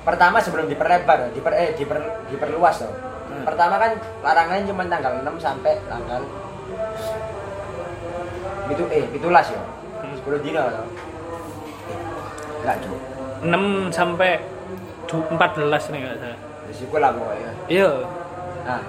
Pertama 0.00 0.40
sebelum 0.40 0.64
diperlebar, 0.64 1.28
diper, 1.36 1.52
eh, 1.52 1.76
diper, 1.76 2.00
diperluas 2.32 2.82
loh. 2.82 2.94
Hmm. 3.28 3.44
Pertama 3.44 3.76
kan 3.76 3.92
larangannya 4.24 4.64
cuma 4.64 4.82
tanggal 4.88 5.12
6 5.20 5.36
sampai 5.36 5.76
tanggal 5.86 6.24
itu 8.70 8.82
eh 8.88 9.04
itulah 9.12 9.44
ya. 9.44 9.60
Hmm. 10.00 10.14
10 10.16 10.40
dino 10.40 10.60
loh. 10.64 10.86
Enggak, 12.64 12.76
Cuk. 12.80 12.98
6 13.44 13.62
sampai 13.92 14.40
du- 15.04 15.28
14 15.30 15.92
nih 15.92 15.98
enggak 16.00 16.16
salah. 16.18 16.38
Risiko 16.70 16.96
lah 16.96 17.10
pokoknya. 17.12 17.50
Iya. 17.68 17.90
Nah, 18.64 18.80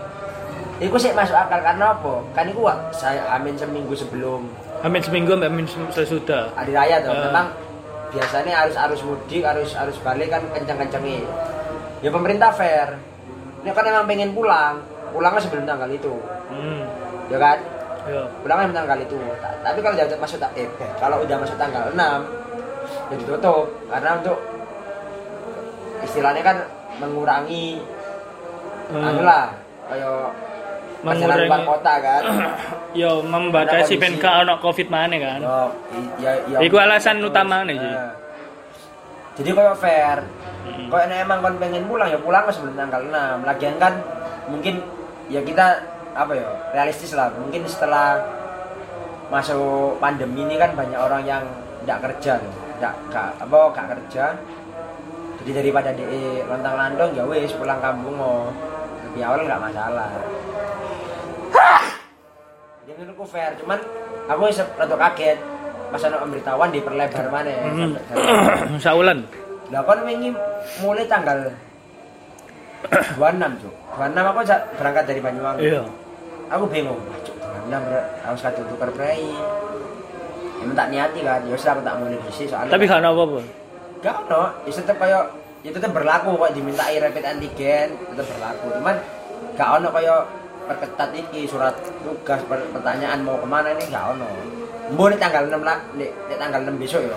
itu 0.81 0.95
sih 0.97 1.13
masuk 1.13 1.37
akal 1.37 1.61
karena 1.61 1.93
apa? 1.93 2.13
Kan 2.33 2.49
Wak, 2.51 2.89
saya 2.91 3.21
amin 3.31 3.53
seminggu 3.53 3.93
sebelum 3.93 4.49
Amin 4.81 4.97
seminggu, 4.97 5.37
mbak 5.37 5.47
amin 5.47 5.65
sesudah. 5.87 6.49
hari 6.51 6.73
raya 6.73 6.97
tuh. 6.99 7.13
Ya. 7.13 7.29
Memang 7.29 7.53
biasanya 8.09 8.65
harus 8.65 8.73
arus 8.75 9.01
mudik, 9.01 9.45
harus 9.45 9.77
arus 9.77 9.97
balik 10.01 10.27
kan 10.27 10.41
kencang-kencangnya. 10.51 11.21
Ya 12.01 12.09
pemerintah 12.09 12.49
fair. 12.49 12.97
Ini 13.61 13.69
kan 13.69 13.85
emang 13.85 14.09
pengen 14.09 14.33
pulang, 14.33 14.81
pulangnya 15.11 15.37
sebelum 15.39 15.63
tanggal 15.63 15.85
itu, 15.87 16.17
Hmm. 16.49 16.81
ya 17.29 17.37
kan? 17.37 17.61
Iya. 18.03 18.25
Pulangnya 18.41 18.65
sebelum 18.65 18.79
tanggal 18.81 18.99
itu. 18.99 19.17
Ta- 19.37 19.57
Tapi 19.61 19.79
kalau 19.79 19.93
udah 19.95 20.17
masuk 20.17 20.37
tak 20.41 20.51
eh, 20.57 20.65
kalau 20.97 21.17
udah 21.21 21.37
masuk 21.37 21.55
tanggal 21.55 21.83
6 21.93 22.19
ya 23.07 23.15
ditutup 23.15 23.69
karena 23.85 24.09
untuk 24.17 24.37
istilahnya 26.01 26.41
kan 26.41 26.57
mengurangi 26.97 27.79
Hmm. 28.89 29.05
anu 29.05 29.21
lah 29.21 29.53
kayak 29.87 30.33
perjalanan 31.03 31.47
luar 31.49 31.61
kota 31.65 31.93
kan. 31.97 32.23
Yo 33.01 33.11
membatasi 33.23 33.93
kondisi- 33.95 34.19
gak 34.19 34.35
ono 34.45 34.53
covid 34.59 34.87
mana 34.87 35.15
kan. 35.17 35.39
Oh, 35.41 35.69
i- 35.91 36.11
ya, 36.21 36.31
ya, 36.47 36.57
Iku 36.61 36.75
alasan 36.77 37.23
utamanya 37.23 37.73
sih. 37.73 37.91
Nah. 37.91 38.13
Jadi 39.39 39.49
kayak 39.51 39.77
fair. 39.79 40.17
Hmm. 40.61 40.87
Kalau 40.91 41.05
emang 41.09 41.39
kon 41.41 41.55
pengen 41.57 41.83
pulang 41.89 42.11
ya 42.11 42.19
pulang 42.19 42.43
ke 42.45 42.51
sebelum 42.53 42.75
tanggal 42.77 43.01
6. 43.01 43.41
Lagian 43.47 43.75
kan 43.81 43.93
mungkin 44.45 44.83
ya 45.27 45.41
kita 45.41 45.81
apa 46.13 46.31
ya 46.35 46.47
realistis 46.75 47.15
lah. 47.15 47.31
Mungkin 47.33 47.65
setelah 47.65 48.19
masuk 49.31 49.97
pandemi 49.97 50.43
ini 50.43 50.59
kan 50.59 50.75
banyak 50.75 50.99
orang 50.99 51.23
yang 51.23 51.43
tidak 51.81 51.99
kerja. 52.11 52.33
Tidak 52.77 52.93
apa 53.41 53.57
gak 53.73 53.87
kerja. 53.97 54.25
Jadi 55.41 55.51
daripada 55.57 55.89
di 55.89 56.05
lontang 56.45 56.77
landong 56.77 57.17
ya 57.17 57.25
wis 57.25 57.49
pulang 57.57 57.81
kampung 57.81 58.13
mau 58.13 58.45
lebih 59.09 59.25
awal 59.25 59.41
nggak 59.41 59.57
masalah. 59.57 60.11
Menurutku 63.21 63.37
fair, 63.37 63.53
cuman 63.53 63.77
aku 64.25 64.49
rada 64.73 64.95
kaget 64.97 65.37
pas 65.93 66.01
ana 66.01 66.17
pemberitahuan 66.17 66.73
diperlebar 66.73 67.25
mana 67.29 67.45
ya. 67.47 67.61
Hmm. 67.61 67.93
sampai- 67.93 68.81
Saulan. 68.81 69.19
lah 69.69 69.85
kan 69.85 70.01
wingi 70.01 70.33
mulai 70.81 71.05
tanggal 71.05 71.37
26 73.13 73.61
cuk 73.61 73.73
26 73.93 74.25
aku 74.25 74.39
berangkat 74.73 75.03
dari 75.05 75.21
Banyuwangi 75.21 75.61
Iya. 75.61 75.83
aku 76.49 76.65
bingung 76.65 76.97
cuk 77.21 77.35
26 77.69 77.77
ber- 77.85 78.09
harus 78.25 78.41
kata 78.41 78.61
tukar 78.65 78.89
prei 78.89 79.29
emang 80.57 80.73
tak 80.73 80.89
niati 80.89 81.19
kan 81.21 81.45
ya 81.45 81.53
aku 81.53 81.81
tak 81.85 81.95
mulai 82.01 82.17
di 82.17 82.49
soalnya 82.49 82.73
Tapi 82.73 82.83
gak 82.89 83.05
apa-apa. 83.05 83.39
gak 84.01 84.15
ono 84.25 84.41
ya 84.65 84.71
tetep 84.73 84.97
kayak 84.97 85.23
ya 85.61 85.69
tetep 85.69 85.91
berlaku 85.93 86.29
kok 86.35 86.51
dimintai 86.51 86.97
rapid 86.97 87.23
antigen 87.23 87.87
tetep 88.09 88.25
berlaku 88.27 88.65
cuman 88.73 88.95
gak 89.53 89.69
ono 89.77 89.87
kayak 89.93 90.40
perketat 90.71 91.11
iki 91.11 91.43
surat 91.43 91.75
tugas 92.07 92.39
per- 92.47 92.71
pertanyaan 92.71 93.19
mau 93.27 93.35
ke 93.35 93.47
mana 93.47 93.75
ini 93.75 93.83
gak 93.91 94.15
ono 94.15 94.29
Mbok 94.91 95.07
nih 95.07 95.19
tanggal 95.23 95.43
6 95.47 95.63
lah, 95.63 95.77
nih, 95.95 96.11
nih 96.27 96.35
tanggal 96.35 96.67
6 96.67 96.75
besok 96.75 97.01
ya. 97.07 97.15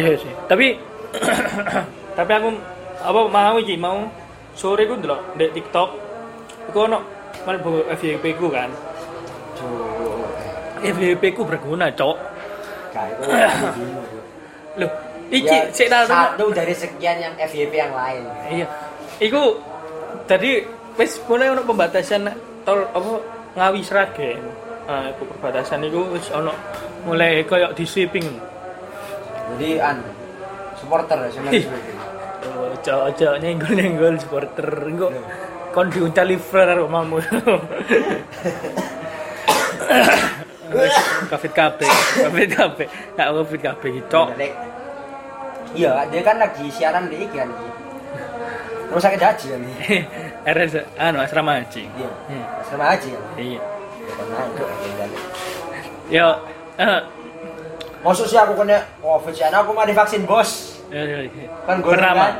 Iya 0.00 0.16
sih. 0.16 0.32
Tapi 0.48 0.66
tapi 2.18 2.30
aku 2.32 2.48
apa 3.04 3.20
mau 3.28 3.56
iki 3.60 3.76
mau 3.76 4.08
sore 4.56 4.88
ku 4.88 4.96
ndelok 4.96 5.36
ndek 5.36 5.52
TikTok. 5.60 5.90
Iku 6.72 6.78
ono 6.88 6.98
mlebu 7.44 7.84
FYP 8.00 8.24
ku 8.40 8.48
kan. 8.48 8.72
Cuk. 9.60 10.30
FYP 10.80 11.22
ku 11.36 11.44
berguna, 11.44 11.92
Cok. 12.00 12.16
Loh, 14.80 14.90
iki 15.28 15.52
Ya, 15.52 15.68
sik 15.68 15.92
satu 15.92 16.48
dari 16.56 16.72
sekian 16.72 17.20
yang 17.20 17.34
FYP 17.36 17.76
yang 17.76 17.92
lain. 17.92 18.24
Iya. 18.48 18.66
Iku 19.20 19.60
tadi 20.24 20.64
wis 20.98 21.20
mulai 21.26 21.52
ono 21.52 21.62
pembatasan 21.66 22.30
tol 22.66 22.86
apa 22.90 23.12
Ngawi 23.54 23.80
Sragen. 23.82 24.42
Nah, 24.86 25.06
iku 25.10 25.22
perbatasan 25.26 25.86
iku 25.86 26.10
wis 26.14 26.26
ono 26.34 26.50
mulai 27.06 27.46
koyo 27.46 27.70
di 27.74 27.84
sweeping. 27.86 28.26
Jadi 29.54 29.78
an 29.82 29.98
supporter 30.78 31.18
ya 31.26 31.28
sama 31.34 31.50
Ih. 31.50 31.66
Oh, 32.40 32.72
ojo 33.10 33.28
nyenggol 33.36 33.76
nyenggol 33.76 34.14
supporter 34.16 34.66
engko 34.88 35.12
kon 35.70 35.86
diuncal 35.92 36.26
liver 36.26 36.66
karo 36.66 36.84
mamu. 36.88 37.18
Covid 41.30 41.50
kabeh, 41.50 41.90
covid 42.22 42.50
kabeh, 42.54 42.86
gak 43.18 43.28
covid 43.34 43.60
iki, 43.90 44.00
Cok. 44.06 44.28
Iya, 45.74 46.06
dia 46.10 46.22
kan 46.22 46.38
lagi 46.38 46.66
siaran 46.70 47.10
di 47.10 47.26
iki 47.26 47.38
kan. 47.38 47.50
Rumah 48.90 49.02
sakit 49.02 49.18
haji 49.22 49.46
kan. 49.50 49.62
RS 50.42 50.72
anu 50.96 51.18
asrama 51.18 51.58
haji. 51.58 51.84
Iya. 51.90 52.10
Hmm, 52.26 52.44
Sama 52.64 52.84
haji. 52.90 53.10
Iya. 53.36 53.60
Ya, 53.60 54.12
kan. 54.96 55.10
Yo, 56.10 56.28
eh 56.76 57.00
Masuk 58.00 58.24
sih 58.24 58.34
aku 58.34 58.56
kena 58.56 58.80
covid 58.98 59.30
sih, 59.30 59.44
aku 59.44 59.70
mau 59.70 59.84
divaksin 59.84 60.24
bos. 60.24 60.80
ya, 60.88 61.04
ya, 61.04 61.18
ya. 61.22 61.46
Kan 61.68 61.84
gue 61.84 61.92
Pertama. 61.92 62.24
kan. 62.24 62.34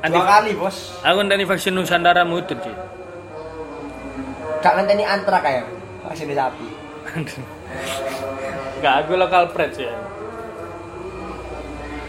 Anti 0.00 0.16
Dua 0.16 0.24
kali 0.24 0.50
bos. 0.56 0.76
aku 0.98 1.18
ndani 1.20 1.44
vaksin 1.44 1.76
Nusantara 1.76 2.24
mutur, 2.24 2.56
Ci. 2.56 2.72
Gak 4.58 4.72
ngenteni 4.74 5.04
antra 5.04 5.38
kayak 5.38 5.68
vaksin 6.02 6.32
sapi. 6.32 6.66
Enggak, 8.80 8.94
aku 9.04 9.12
lokal 9.14 9.52
pret. 9.52 9.76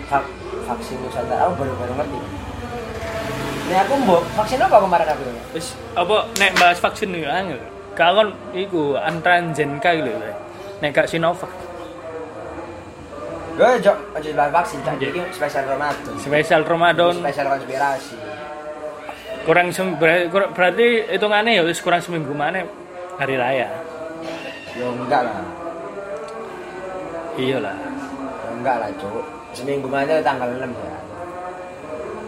Vak- 0.08 0.32
vaksin 0.65 0.96
Nusantara, 1.03 1.51
aku 1.51 1.53
baru-baru 1.60 1.94
ngerti. 2.00 2.20
Ini 3.72 3.80
aku 3.88 3.94
mbok 4.04 4.20
vaksin 4.36 4.60
apa 4.60 4.84
kemarin 4.84 5.08
aku? 5.16 5.24
Wis 5.56 5.72
apa 5.96 6.28
nek 6.36 6.51
bahas 6.60 6.75
vaksin 6.75 7.16
yo 7.16 7.32
angel. 7.32 7.56
Kakon 7.96 8.36
iku 8.51 9.00
iki 9.00 10.12
lho. 10.12 10.12
Nek 10.84 10.92
gak 10.92 11.08
Sinovac 11.08 11.48
Gue 13.56 13.72
jok 13.80 13.96
aja 14.12 14.30
bahas 14.36 14.51
vaksin, 14.51 14.80
jadi 14.84 15.08
ini 15.12 15.24
spesial 15.32 15.63
Ramadan. 15.68 16.13
spesial 16.20 16.62
Ramadan 16.68 17.16
Spesial 17.20 17.48
konspirasi. 17.48 18.16
kurang 19.42 19.68
sem- 19.72 19.96
berarti 19.96 20.88
hitungannya 21.08 21.60
ya 21.60 21.63
wis 21.63 21.80
kurang 21.80 22.04
seminggu 22.04 22.36
mana 22.36 22.68
hari 23.16 23.40
raya. 23.40 23.72
Yo 24.75 24.92
enggak 24.92 25.24
lah. 25.24 25.36
Iya 27.40 27.58
lah. 27.60 27.75
Yo, 27.75 28.50
enggak 28.54 28.75
lah, 28.84 28.90
Cuk. 29.00 29.24
Seminggu 29.56 29.88
mana 29.88 30.20
tanggal 30.20 30.51
6 30.60 30.68
ya. 30.70 30.96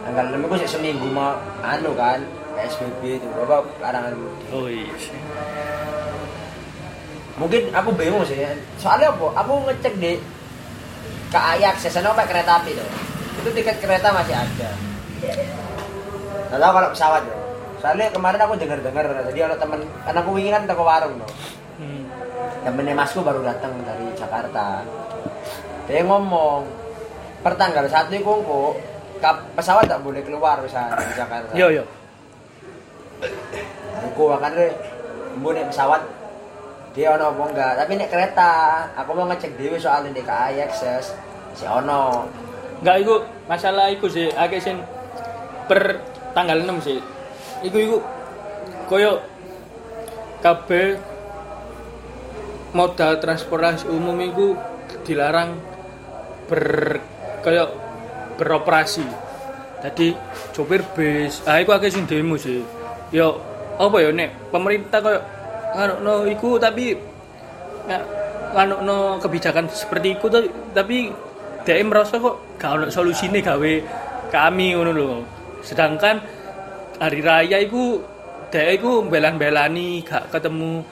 Tanggal 0.04 0.24
6 0.36 0.44
itu 0.44 0.68
seminggu 0.68 1.06
mau 1.08 1.40
anu 1.64 1.96
kan 1.96 2.20
PSBB 2.54 3.18
itu 3.18 3.26
apa 3.40 3.64
larangan 3.80 4.14
mudik. 4.14 4.48
Oh 4.52 4.68
iya. 4.68 4.94
sih. 5.00 5.16
Mungkin 7.40 7.72
aku 7.72 7.90
bingung 7.96 8.22
sih. 8.28 8.38
Soalnya 8.78 9.10
apa? 9.10 9.26
Aku 9.42 9.64
ngecek 9.66 9.94
di 9.98 10.20
KAI 11.32 11.66
akses 11.66 11.90
sana 11.90 12.14
pakai 12.14 12.30
kereta 12.30 12.62
api 12.62 12.70
tuh. 12.76 12.88
Itu 13.42 13.48
tiket 13.50 13.80
kereta 13.82 14.14
masih 14.14 14.36
ada. 14.36 14.70
Nggak 16.52 16.60
tahu 16.60 16.72
kalau 16.76 16.88
pesawat 16.92 17.22
ya. 17.26 17.36
Soalnya 17.82 18.06
kemarin 18.12 18.40
aku 18.44 18.54
dengar-dengar 18.60 19.04
tadi 19.08 19.40
ada 19.40 19.56
temen 19.58 19.80
karena 20.04 20.18
aku 20.22 20.30
ingin 20.38 20.52
kan 20.54 20.62
toko 20.68 20.84
warung 20.86 21.16
tuh. 21.18 21.32
Hmm. 21.74 22.06
temennya 22.62 22.94
masku 22.94 23.18
baru 23.26 23.42
datang 23.42 23.74
dari 23.82 24.06
Jakarta 24.14 24.86
dia 25.90 26.06
ngomong 26.06 26.62
pertanggal 27.42 27.90
satu 27.90 28.14
kap 28.14 28.74
pesawat 29.56 29.84
tak 29.88 30.00
boleh 30.04 30.20
keluar 30.20 30.60
misalnya 30.60 30.98
dari 31.00 31.12
Jakarta 31.16 31.52
Yo 31.56 31.68
yo. 31.70 31.84
aku 34.04 34.22
makanya 34.36 34.68
bu 35.40 35.48
naik 35.56 35.72
pesawat 35.72 36.02
dia 36.94 37.10
ono 37.14 37.34
apa 37.34 37.42
enggak 37.50 37.72
tapi 37.80 37.92
naik 37.98 38.10
kereta 38.12 38.52
aku 38.94 39.10
mau 39.16 39.26
ngecek 39.26 39.56
dulu 39.58 39.76
soal 39.80 40.06
di 40.06 40.22
KAI 40.22 40.62
akses 40.62 41.16
si 41.56 41.64
ono 41.66 42.28
Enggak 42.84 43.00
iku 43.00 43.14
masalah 43.48 43.88
iku 43.88 44.12
sih 44.12 44.28
akeh 44.28 44.60
sing 44.60 44.76
per 45.64 46.04
tanggal 46.36 46.60
6 46.60 46.84
sih. 46.84 46.98
Iku 47.64 47.76
iku 47.80 47.96
koyo 48.90 49.24
kabeh 50.44 51.00
modal 52.76 53.16
transportasi 53.22 53.88
umum 53.88 54.20
iku 54.20 54.52
dilarang 55.06 55.56
ber 56.44 57.00
kayak 57.40 57.72
beroperasi. 58.36 59.06
Tadi 59.84 60.16
sopir 60.56 60.80
bis, 60.96 61.44
ah 61.44 61.60
iku 61.60 61.76
akeh 61.76 61.92
sing 61.92 62.08
demo 62.08 62.40
sih. 62.40 62.64
Yo 63.12 63.36
apa 63.76 63.96
ya 64.00 64.10
nek 64.14 64.50
pemerintah 64.54 65.02
kayak 65.02 65.22
ngono 65.74 66.24
iku 66.30 66.56
tapi 66.56 66.94
nggak 67.84 68.02
no 68.86 69.18
kebijakan 69.18 69.66
seperti 69.66 70.14
itu 70.14 70.26
tapi 70.30 70.48
tapi 70.72 70.96
dia 71.64 71.80
merasa 71.80 72.20
kok 72.20 72.60
gak 72.60 72.70
ono 72.76 72.86
solusine 72.92 73.40
gawe 73.40 73.72
kami 74.30 74.76
ngono 74.76 74.92
lho. 74.92 75.10
Sedangkan 75.64 76.20
hari 77.00 77.20
raya 77.24 77.58
iku 77.58 77.98
dia 78.52 78.70
iku 78.70 79.02
belan-belani 79.08 80.04
gak 80.06 80.30
ketemu 80.30 80.84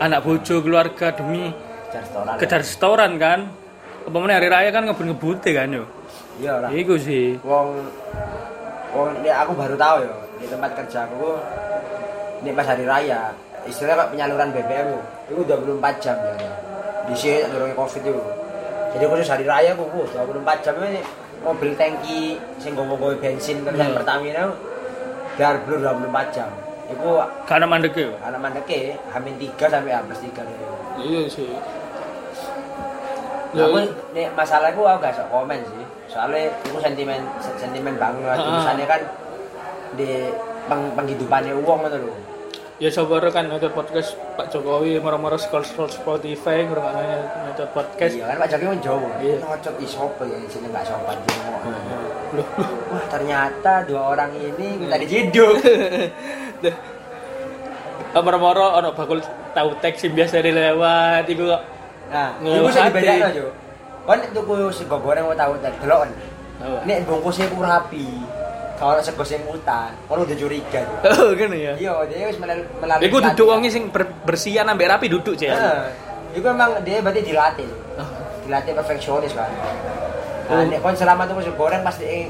anak 0.00 0.24
bojo 0.26 0.64
keluarga 0.64 1.14
demi 1.14 1.52
kejar 2.40 2.64
setoran 2.66 3.20
kan. 3.20 3.46
Apa 4.04 4.16
meneh 4.20 4.36
hari 4.36 4.48
raya 4.50 4.68
kan 4.72 4.88
ngebut-ngebute 4.88 5.50
kan 5.54 5.68
yo. 5.70 5.84
Iya 6.34 6.52
lah. 6.58 6.68
Iku 6.70 6.94
sih. 6.98 7.38
Wong 7.42 7.78
wong 8.90 9.08
ini 9.18 9.30
aku 9.30 9.52
baru 9.52 9.74
tahu 9.74 9.96
ya 10.06 10.14
di 10.34 10.46
tempat 10.46 10.70
kerjaku 10.74 11.34
ini 12.42 12.50
pas 12.52 12.66
hari 12.66 12.84
raya 12.84 13.34
istilahnya 13.64 13.96
kayak 13.96 14.10
penyaluran 14.12 14.48
BBM 14.52 14.86
itu 14.86 15.00
itu 15.34 15.42
24 15.46 16.04
jam 16.04 16.16
ya 16.20 16.52
di 17.04 17.14
sini 17.16 17.42
dorongnya 17.48 17.74
covid 17.74 18.02
itu 18.04 18.14
jadi 18.94 19.04
khusus 19.08 19.28
hari 19.30 19.46
raya 19.48 19.74
aku 19.74 19.88
24 20.14 20.62
jam 20.62 20.74
ini 20.84 21.00
mobil 21.42 21.70
tangki 21.74 22.38
sing 22.58 22.76
gowo 22.76 22.94
bensin 23.18 23.66
kan 23.66 23.74
Hmm. 23.74 23.98
Pertamina 23.98 24.52
dar 25.34 25.58
blur 25.66 25.82
24 25.82 26.30
jam 26.30 26.50
itu 26.86 27.08
Karena 27.48 27.66
mandek 27.66 27.96
yo. 27.96 28.14
anak 28.20 28.38
mandeke 28.38 28.94
hamin 29.10 29.34
3 29.40 29.72
sampai 29.72 29.90
habis 29.90 30.18
3 30.20 30.28
gitu. 30.44 30.64
Iya 31.00 31.20
sih. 31.26 31.50
Aku 33.54 33.78
nek 34.12 34.28
masalah 34.34 34.68
itu 34.68 34.82
aku 34.82 34.98
gak 35.00 35.14
sok 35.16 35.28
komen 35.30 35.58
sih. 35.62 35.83
Soalnya 36.14 36.46
itu 36.46 36.78
sentimen 36.78 37.20
sentimen 37.58 37.94
banget. 37.98 38.38
Ah. 38.38 38.46
Urusannya 38.46 38.86
kan 38.86 39.00
di 39.98 40.30
peng, 40.70 40.82
penghidupannya 40.94 41.54
uang 41.58 41.80
gitu 41.90 41.98
loh. 42.06 42.18
Ya 42.82 42.90
sabar 42.90 43.22
kan 43.30 43.46
ada 43.50 43.70
podcast 43.70 44.18
Pak 44.34 44.50
Jokowi 44.50 44.98
moro-moro 44.98 45.38
scroll 45.38 45.62
scroll 45.62 45.90
Spotify 45.90 46.66
ngrungokne 46.66 47.06
ada 47.54 47.64
podcast. 47.74 48.14
Iya 48.14 48.30
kan 48.30 48.36
Pak 48.46 48.48
Jokowi 48.54 48.78
Jawa. 48.78 49.10
Iya. 49.18 49.36
Ngocot 49.42 49.74
di 49.78 49.86
sopo 49.90 50.22
ya 50.22 50.38
sini 50.46 50.66
nggak 50.70 50.84
sopan 50.86 51.18
juga. 51.26 51.58
Loh. 52.34 52.48
Wah 52.94 53.04
ternyata 53.10 53.82
dua 53.86 54.14
orang 54.14 54.30
ini 54.38 54.78
minta 54.78 54.94
diciduk. 54.98 55.58
Ah, 58.14 58.22
Moro-moro 58.22 58.78
ono 58.78 58.94
bakul 58.94 59.18
tahu 59.58 59.74
teks 59.82 60.06
sing 60.06 60.14
biasa 60.14 60.38
dilewat 60.38 61.26
iku 61.26 61.50
kok. 61.50 61.62
Nah, 62.14 62.30
Ngeluh 62.38 62.70
itu 62.70 62.70
bisa 62.70 62.86
hati. 62.86 63.42
Kan 64.04 64.18
tuku 64.30 64.54
sego 64.70 64.96
goreng 65.00 65.24
mau 65.24 65.32
tahu 65.32 65.56
tadi 65.58 65.76
delok 65.80 65.98
kan. 66.04 66.10
Apa? 66.60 66.78
Nek 66.84 66.98
bungkusnya 67.04 67.48
ku 67.48 67.60
rapi. 67.60 68.06
Kalau 68.74 68.98
sego 69.00 69.22
sing 69.22 69.40
utang, 69.46 69.94
kalau 70.04 70.26
udah 70.26 70.34
curiga. 70.34 70.82
Oh, 71.06 71.30
ngono 71.30 71.54
ya. 71.54 71.72
Iya, 71.78 71.94
dia 72.10 72.26
wis 72.26 72.36
melal- 72.36 72.66
melalui. 72.78 73.06
Iku 73.06 73.16
duduk 73.22 73.46
wonge 73.46 73.70
sing 73.70 73.86
ber- 73.88 74.10
bersihan 74.26 74.66
ambek 74.66 74.90
rapi 74.90 75.06
duduk 75.06 75.34
cek. 75.34 75.46
Heeh. 75.48 75.82
Itu 76.34 76.42
emang 76.44 76.82
dia 76.82 76.98
berarti 76.98 77.22
dilatih. 77.22 77.70
Oh. 77.96 78.08
Dilatih 78.44 78.74
perfeksionis 78.74 79.30
kan. 79.32 79.46
Oh. 80.50 80.58
Nah, 80.58 80.66
nek 80.66 80.82
kon 80.82 80.92
selama 80.92 81.24
tuh 81.24 81.40
sego 81.40 81.56
goreng 81.56 81.80
pasti 81.80 82.28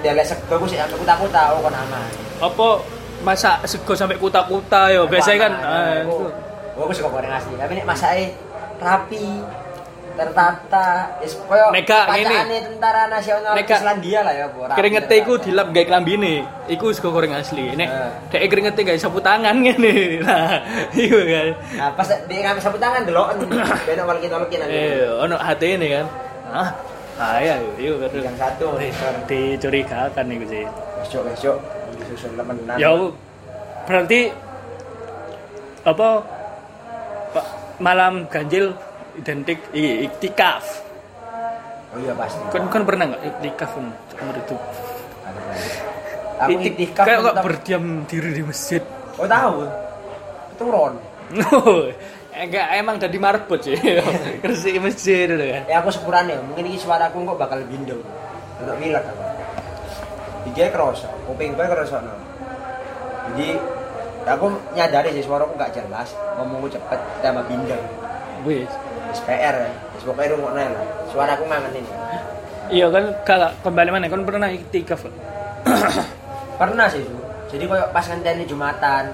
dia 0.00 0.12
lihat 0.16 0.26
sego 0.26 0.56
ku 0.56 0.64
sih 0.64 0.80
aku 0.80 1.04
takut 1.04 1.28
tahu 1.28 1.60
kon 1.60 1.76
aman. 1.76 2.08
Apa 2.40 2.68
masak 3.20 3.60
sego 3.68 3.92
sampai 3.92 4.16
kuta-kuta 4.16 4.88
yo. 4.90 5.04
Biasanya 5.06 5.38
kan 5.38 5.52
itu. 6.02 6.24
aku 6.74 6.92
sego 6.96 7.12
goreng 7.12 7.28
asli, 7.28 7.52
tapi 7.54 7.76
nek 7.76 7.84
masake 7.84 8.32
rapi, 8.80 9.44
tertata, 10.20 10.86
wis 11.18 11.32
koyo 11.40 11.72
Neka, 11.72 12.04
ngene. 12.06 12.58
tentara 12.62 13.08
nasional 13.08 13.56
Neka. 13.56 13.76
Islandia 13.80 14.20
lah 14.20 14.34
ya, 14.34 14.46
Bu. 14.46 14.68
Keringete 14.68 15.14
iku 15.16 15.32
dilap 15.36 15.72
gawe 15.72 15.86
klambine. 15.86 16.44
Iku 16.66 16.92
sego 16.92 17.08
goreng 17.08 17.32
asli. 17.32 17.72
Nek 17.72 17.88
Eh. 17.88 18.10
dek 18.30 18.42
keringete 18.46 18.80
gawe 18.82 18.98
sapu 18.98 19.18
tangan 19.18 19.56
ngene. 19.56 20.20
Nah, 20.20 20.60
iku 20.92 21.16
kan. 21.16 21.48
Nah, 21.74 21.88
pas 21.96 22.08
dia 22.28 22.40
ngambil 22.42 22.60
sapu 22.60 22.76
tangan 22.76 23.00
deloken, 23.02 23.36
beno 23.88 24.02
walki-walki 24.04 24.56
nanti. 24.56 24.76
Eh, 24.76 25.08
ono 25.08 25.34
hati 25.34 25.66
ini 25.72 25.88
kan. 25.88 26.06
Ah, 26.46 26.68
saya 27.16 27.56
yuk 27.74 27.96
kan. 27.98 28.10
Yang 28.12 28.36
satu, 28.36 28.66
Dicurigakan 29.24 30.26
iku 30.28 30.44
sih. 30.46 30.64
besok 31.00 31.22
besok 31.26 31.56
susun 32.06 32.36
temenan. 32.36 32.76
Ya 32.76 32.92
berarti 33.82 34.28
apa 35.80 36.08
Pak 37.30 37.46
malam 37.78 38.28
ganjil 38.28 38.76
identik 39.20 39.60
i- 39.70 40.08
iktikaf. 40.08 40.64
Oh 41.90 41.98
iya 42.00 42.16
pasti. 42.16 42.40
Kan 42.48 42.72
kan 42.72 42.82
pernah 42.82 43.04
nggak 43.12 43.22
iktikaf 43.28 43.70
kan 43.70 43.86
seumur 44.08 44.36
itu? 44.36 44.56
Aku 46.40 46.50
Iktik- 46.56 46.72
iktikaf 46.72 47.04
kayak 47.04 47.18
kok 47.20 47.34
berdiam 47.44 47.84
diri 48.08 48.30
di 48.32 48.42
masjid. 48.42 48.82
Oh 49.20 49.28
tahu. 49.28 49.68
Turun. 50.56 50.94
Enggak 52.30 52.66
emang 52.72 52.96
dari 52.96 53.18
marbot 53.20 53.60
sih. 53.60 53.76
Gresik 54.42 54.80
masjid 54.80 55.28
gitu 55.28 55.44
kan. 55.44 55.62
Ya 55.68 55.84
aku 55.84 55.92
sepurane, 55.92 56.40
mungkin 56.40 56.64
ini 56.64 56.80
suaraku 56.80 57.20
kok 57.26 57.36
bakal 57.36 57.60
bindo. 57.68 58.00
Untuk 58.56 58.76
milak 58.80 59.04
aku. 59.04 59.24
Iki 60.48 60.72
kerasa, 60.72 61.08
kuping 61.28 61.52
gue 61.52 61.66
kerasa 61.68 62.00
no. 62.00 62.16
Jadi 63.30 63.60
aku 64.24 64.46
nyadari 64.72 65.12
sih 65.12 65.24
suaraku 65.24 65.52
gak 65.54 65.76
jelas, 65.76 66.16
ngomongku 66.40 66.72
cepet 66.72 67.00
tambah 67.20 67.44
bindeng. 67.44 67.84
Wis. 68.42 68.70
Wis 69.10 69.20
PR 69.26 69.54
ya, 69.66 69.70
pokoknya 70.06 70.32
rungokne 70.38 70.64
lah. 70.70 70.84
Suaraku 71.10 71.44
mangan 71.50 71.74
ini. 71.74 71.90
Iya 72.70 72.86
kan 72.94 73.04
kalau 73.26 73.50
kembali 73.66 73.90
mana 73.90 74.06
kan 74.06 74.22
pernah 74.22 74.46
iktikaf. 74.46 75.02
kan? 75.06 75.14
Pernah 76.54 76.86
sih 76.86 77.02
itu. 77.02 77.18
Jadi 77.50 77.64
koyo 77.66 77.84
pas 77.90 78.06
ngenteni 78.06 78.46
Jumatan. 78.46 79.10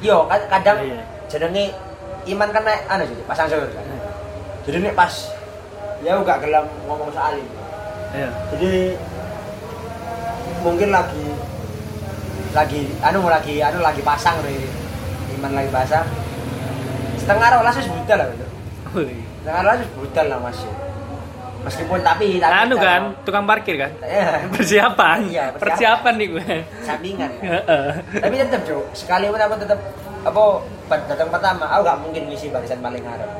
Kan 0.00 0.42
kadang 0.48 0.78
Iya. 0.80 1.00
jenenge 1.28 1.74
iman 2.32 2.48
kan 2.48 2.62
naik 2.64 2.82
anu 2.88 3.04
sih, 3.04 3.16
pasang 3.28 3.46
surut 3.52 3.68
kan. 3.68 3.84
Jadi 4.64 4.76
nek 4.82 4.96
pas 4.96 5.12
ya 6.00 6.16
aku 6.16 6.22
gak 6.24 6.40
gelam 6.44 6.64
ngomong 6.88 7.12
soal 7.12 7.36
ini. 7.36 7.50
Iya. 8.16 8.30
jadi 8.54 8.72
mungkin 10.64 10.88
lagi 10.88 11.26
lagi 12.56 12.80
anu 13.04 13.28
lagi 13.28 13.60
anu 13.60 13.84
lagi 13.84 14.00
pasang 14.00 14.40
re 14.40 14.56
iman 15.36 15.52
lagi 15.52 15.68
pasang 15.68 16.06
setengah 17.20 17.60
rolas 17.60 17.76
wis 17.76 17.90
budal 17.92 18.16
lah 18.24 18.28
gitu. 18.32 18.46
Rolas 19.42 19.76
wis 19.78 19.90
budal 19.92 20.26
lah 20.26 20.40
masih 20.40 20.70
meskipun 21.58 21.98
tapi 21.98 22.38
tapi 22.38 22.54
Anu 22.62 22.76
kan, 22.76 23.02
tukang 23.22 23.42
parkir 23.42 23.74
kan? 23.76 23.90
ya 24.00 24.38
Persiapan. 24.54 25.18
Iya, 25.24 25.44
persiapan. 25.50 25.60
persiapan 25.60 26.14
nih 26.14 26.28
gue. 26.28 26.46
sampingan 26.80 27.30
ya. 27.32 27.40
Heeh. 27.58 27.88
tapi 28.16 28.34
tetap 28.38 28.62
Jo 28.62 28.78
sekali 28.92 29.26
pun 29.26 29.40
aku 29.40 29.54
tetap 29.58 29.78
apa 30.22 30.42
datang 31.04 31.28
pertama 31.28 31.64
aku 31.68 31.80
gak 31.82 31.98
mungkin 32.00 32.22
ngisi 32.26 32.48
barisan 32.48 32.78
paling 32.78 33.00
ngarep 33.00 33.30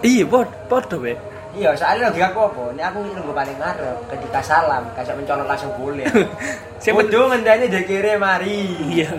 Iya, 0.00 0.24
pod, 0.24 0.46
podo 0.66 0.98
be. 0.98 1.14
iya 1.52 1.72
soalnya 1.72 2.10
lagi 2.10 2.20
aku 2.20 2.38
apa 2.44 2.62
ini 2.70 2.82
aku 2.82 2.98
nunggu 3.02 3.32
paling 3.32 3.56
ngarep 3.56 3.98
ketika 4.08 4.40
salam 4.40 4.82
kayak 4.92 5.14
mencolok 5.14 5.46
langsung 5.46 5.72
boleh 5.72 6.04
Siapa 6.82 7.00
Kudu 7.00 7.20
ngendani 7.26 7.66
dekire 7.66 8.14
mari 8.16 8.66
Iya. 8.92 9.10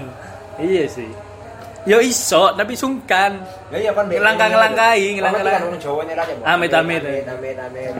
Iya 0.55 0.83
sih. 0.87 1.09
Yo 1.87 1.97
iso, 1.97 2.51
tapi 2.51 2.75
sungkan. 2.75 3.39
Ya 3.71 3.77
iya 3.79 3.91
kan 3.91 4.05
Ngelangkah-ngelangkahi, 4.05 5.07
ngelangkah- 5.17 5.55
aja. 5.55 6.33
Amit, 6.45 6.71
amit. 6.73 6.99
Amit 6.99 7.25
amit 7.25 7.57
amit. 7.57 7.93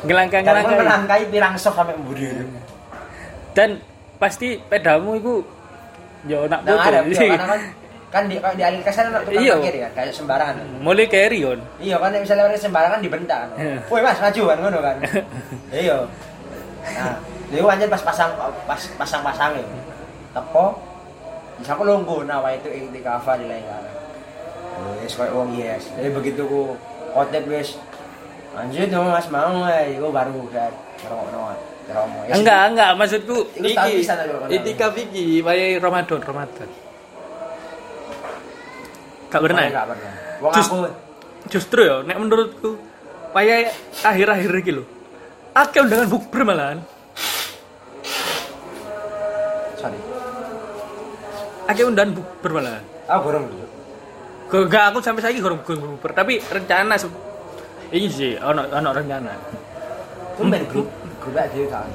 Ngelangkah 0.00 0.40
Kalau 0.40 0.54
ngelangkah. 0.54 0.78
ngelangkahi 0.78 1.24
pirang 1.28 1.54
sok 1.54 1.74
sampai 1.74 1.98
mburi. 1.98 2.30
Dan 3.52 3.82
pasti 4.16 4.62
pedamu 4.62 5.18
itu 5.18 5.42
yo 6.24 6.46
nak 6.46 6.62
Nah, 6.62 6.76
bodoh. 6.76 6.86
ada 6.86 7.00
kan 7.42 7.60
kan 8.10 8.22
di 8.26 8.36
kalau 8.36 8.54
di 8.54 8.62
alih 8.62 8.82
kesan 8.82 9.06
ada 9.08 9.22
tukang 9.22 9.38
Iya. 9.40 9.54
parkir 9.56 9.74
ya, 9.76 9.88
kayak 9.90 10.12
sembarangan. 10.12 10.66
Mulai 10.78 11.06
carry 11.06 11.40
on. 11.42 11.58
Iya 11.78 11.96
kan 11.96 12.10
misalnya 12.12 12.42
parkir 12.44 12.60
sembarangan 12.60 12.98
dibentak. 13.00 13.40
kan. 13.50 13.58
Woi 13.86 14.00
Mas, 14.00 14.18
maju 14.18 14.42
kan 14.44 14.56
ngono 14.58 14.78
kan. 14.80 14.96
Iya. 15.74 15.96
Nah, 16.80 17.14
dia 17.48 17.62
anjir 17.64 17.88
pas 17.88 18.02
pasang 18.04 18.30
pas 18.64 18.80
pasang-pasang 18.96 19.52
ya. 19.54 19.64
Tepo 20.30 20.74
bisa 21.60 21.76
aku 21.76 21.84
lungguh 21.84 22.24
nah 22.24 22.40
wah 22.40 22.52
itu 22.56 22.68
ing 22.72 22.88
di 22.90 23.00
lain 23.04 23.64
kan. 23.68 23.84
Wes 25.04 25.12
koyo 25.12 25.44
wong 25.44 25.52
yes. 25.54 25.92
Jadi 25.92 26.08
begitu 26.10 26.42
ku 26.48 26.74
khotib 27.12 27.44
wis 27.52 27.76
Anjir 28.50 28.90
dong 28.90 29.14
mas 29.14 29.30
mau 29.30 29.62
eh, 29.70 29.94
gue 29.94 30.10
baru 30.10 30.42
kan 30.50 30.72
ngerokok 31.06 31.26
ngerokok. 31.30 31.58
Enggak, 32.34 32.62
enggak, 32.70 32.90
maksudku 32.98 33.36
iki. 33.58 34.06
Itikaf 34.50 34.94
iki 34.98 35.42
wayahe 35.42 35.78
Ramadan, 35.78 36.18
Ramadan. 36.22 36.68
Gak 39.30 39.40
pernah. 39.42 39.62
ya? 39.62 39.70
Enggak 39.70 39.86
pernah. 39.94 40.12
Wong 40.42 40.52
aku 40.54 40.76
Justru 41.46 41.80
ya, 41.86 42.02
nek 42.02 42.18
menurutku 42.18 42.74
wayahe 43.34 43.70
akhir-akhir 44.02 44.50
iki 44.66 44.70
lho. 44.74 44.84
Akeh 45.54 45.82
undangan 45.82 46.10
bukber 46.10 46.42
malahan. 46.42 46.82
sorry. 49.80 50.09
Akeh 51.70 51.86
undangan 51.86 52.18
bukber 52.18 52.50
malahan. 52.58 52.82
Aku 53.06 53.30
gorong 53.30 53.46
dulu. 53.46 53.66
Gak, 54.66 54.84
aku 54.90 54.98
sampai 54.98 55.22
saiki 55.22 55.38
gorong 55.38 55.62
gorong 55.62 55.94
bukber, 55.94 56.10
tapi 56.10 56.42
rencana 56.42 56.98
ini 57.90 58.06
sih 58.06 58.38
ono 58.38 58.66
ono 58.70 58.88
rencana. 58.94 59.34
aku 60.34 60.46
main 60.46 60.62
grup 60.70 60.86
grup 61.18 61.34
aja 61.36 61.60
kan 61.70 61.86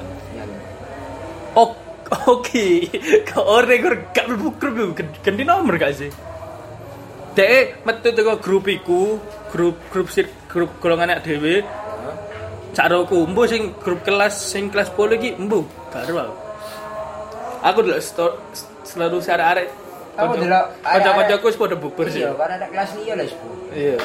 Oh, 1.56 1.72
oke. 2.28 2.68
Kau 3.32 3.42
orang 3.48 3.80
gue 3.80 3.96
gak 4.12 4.28
mlebu 4.28 4.48
grup 4.60 4.92
ganti 5.24 5.40
nomor 5.40 5.80
gak 5.80 5.96
sih? 5.96 6.12
Dek 7.32 7.80
metu 7.88 8.12
teko 8.12 8.36
grup 8.36 8.68
iku, 8.68 9.16
grup 9.48 9.80
grup 9.88 10.12
sir, 10.12 10.28
grup 10.52 10.76
golongan 10.84 11.16
anak 11.16 11.24
dhewe. 11.24 11.64
Cak 12.76 12.92
roku, 12.92 13.24
mbo 13.24 13.48
sing 13.48 13.72
grup 13.80 14.04
kelas 14.04 14.36
sing 14.36 14.68
kelas 14.68 14.92
10 14.92 15.16
iki 15.16 15.30
mbo 15.40 15.64
gak 15.88 16.12
aku. 16.12 16.36
Aku 17.64 17.78
sto- 18.04 18.36
selalu 18.96 19.16
arek-arek. 19.20 19.68
Aku 20.16 20.32
Kanca- 20.32 20.40
delok 20.40 20.64
Kanca-kancaku 20.80 21.44
wis 21.44 21.56
padha 21.56 21.76
bukber 21.76 22.06
sih. 22.08 22.24
iya 22.24 22.32
kan 22.32 22.48
ada 22.50 22.66
kelas 22.66 22.90
liya 22.96 23.14
lah 23.14 23.26
iku 23.26 23.48
Iya. 23.70 23.96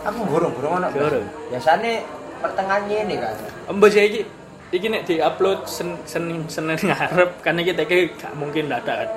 aku 0.00 0.18
burung-burung 0.24 0.72
ono 0.74 0.88
Burung. 0.90 1.26
biasane 1.46 2.02
pertengahan 2.38 2.82
ini 2.86 3.14
kan 3.16 3.34
Embo 3.66 3.86
sih 3.86 4.02
iki 4.02 4.20
iki 4.70 4.86
nek 4.88 5.04
di-upload 5.04 5.62
sen 5.64 5.94
sen 6.04 6.24
Senin 6.46 6.74
ngarep 6.80 7.38
kan 7.38 7.54
iki 7.54 7.70
teke 7.72 7.96
gak 8.14 8.32
mungkin 8.34 8.66
dadak 8.66 9.04
kan. 9.04 9.10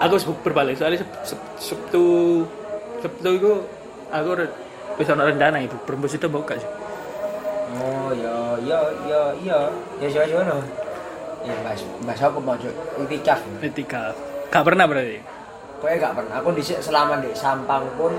Aku 0.00 0.14
sebut 0.16 0.38
berbalik 0.44 0.74
soalnya 0.74 1.00
Seb- 1.00 1.24
Seb- 1.24 1.50
Sabtu 1.58 2.04
Sabtu 3.00 3.28
iku 3.32 3.52
aku 4.08 4.30
wis 4.94 5.08
ana 5.08 5.24
rencana 5.24 5.58
ibu 5.58 5.74
perembus 5.80 6.12
itu 6.12 6.26
mau 6.26 6.42
gak 6.42 6.58
sih? 6.58 6.70
oh 7.74 8.10
iya 8.12 8.34
iya 8.60 8.78
iya 9.02 9.20
iya 9.40 9.58
ya 9.98 10.06
siapa 10.08 10.26
siapa 10.28 10.42
no 10.44 10.58
ya 11.44 11.54
mas 11.60 11.80
mas 12.02 12.20
aku 12.20 12.40
mau 12.40 12.56
itikaf 13.04 13.40
Ketika 13.60 14.16
gak 14.48 14.64
pernah 14.64 14.84
berarti. 14.88 15.20
Kowe 15.78 15.92
gak 15.92 16.14
pernah. 16.16 16.34
Aku 16.40 16.48
dhisik 16.56 16.80
selama 16.80 17.20
di 17.20 17.28
Sampang 17.36 17.84
pun 17.94 18.12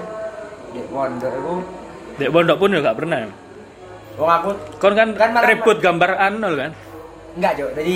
di 0.71 0.81
pondok 0.85 1.33
itu 1.33 1.55
Dek 2.15 2.29
pondok 2.29 2.57
pun 2.61 2.69
ya 2.71 2.79
gak 2.79 2.97
pernah. 2.97 3.19
wong 4.15 4.31
aku 4.31 4.49
Kon 4.79 4.93
kan, 4.95 5.11
Kan 5.11 5.35
ribut 5.43 5.83
gambar 5.83 6.15
anol 6.15 6.55
kan? 6.55 6.71
enggak, 7.35 7.51
Cuk. 7.59 7.71
Jadi 7.75 7.95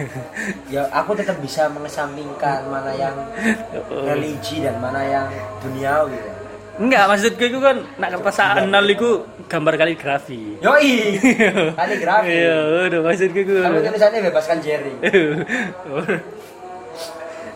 ya 0.72 0.88
aku 0.88 1.12
tetap 1.12 1.36
bisa 1.36 1.68
mengesampingkan 1.68 2.64
mana 2.72 2.96
yang 2.96 3.12
religi 4.08 4.64
dan 4.64 4.80
mana 4.80 5.04
yang 5.04 5.26
duniawi. 5.60 6.16
ya. 6.16 6.24
Enggak, 6.74 7.06
maksudku 7.06 7.44
itu 7.44 7.58
kan 7.58 7.76
nak 7.96 8.10
kertas 8.12 8.38
anol 8.40 8.86
iku 8.88 9.10
gambar 9.46 9.74
kaligrafi. 9.76 10.58
Yoi. 10.58 11.22
Kaligrafi. 11.78 12.34
Iya, 12.34 12.56
udah 12.90 13.00
maksudku 13.00 13.38
iku. 13.38 13.54
Aku 13.62 13.78
tulisannya 13.80 14.20
bebaskan 14.26 14.58
Jerry. 14.58 14.90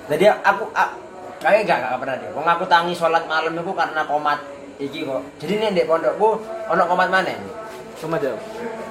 Jadi 0.09 0.25
aku 0.25 0.65
a- 0.73 0.95
kayak 1.39 1.67
gak, 1.67 1.79
gak 1.83 1.99
pernah 1.99 2.15
deh. 2.17 2.31
Wong 2.33 2.47
aku 2.47 2.65
tangi 2.65 2.95
sholat 2.95 3.27
malam 3.27 3.53
itu 3.53 3.73
karena 3.73 4.03
komat 4.05 4.39
iki 4.79 5.03
kok. 5.03 5.21
Jadi 5.37 5.53
nih 5.59 5.71
di 5.73 5.83
pondokku 5.83 6.29
ono 6.67 6.83
komat 6.87 7.09
mana? 7.09 7.35
Cuma 7.99 8.17
jawab. 8.17 8.39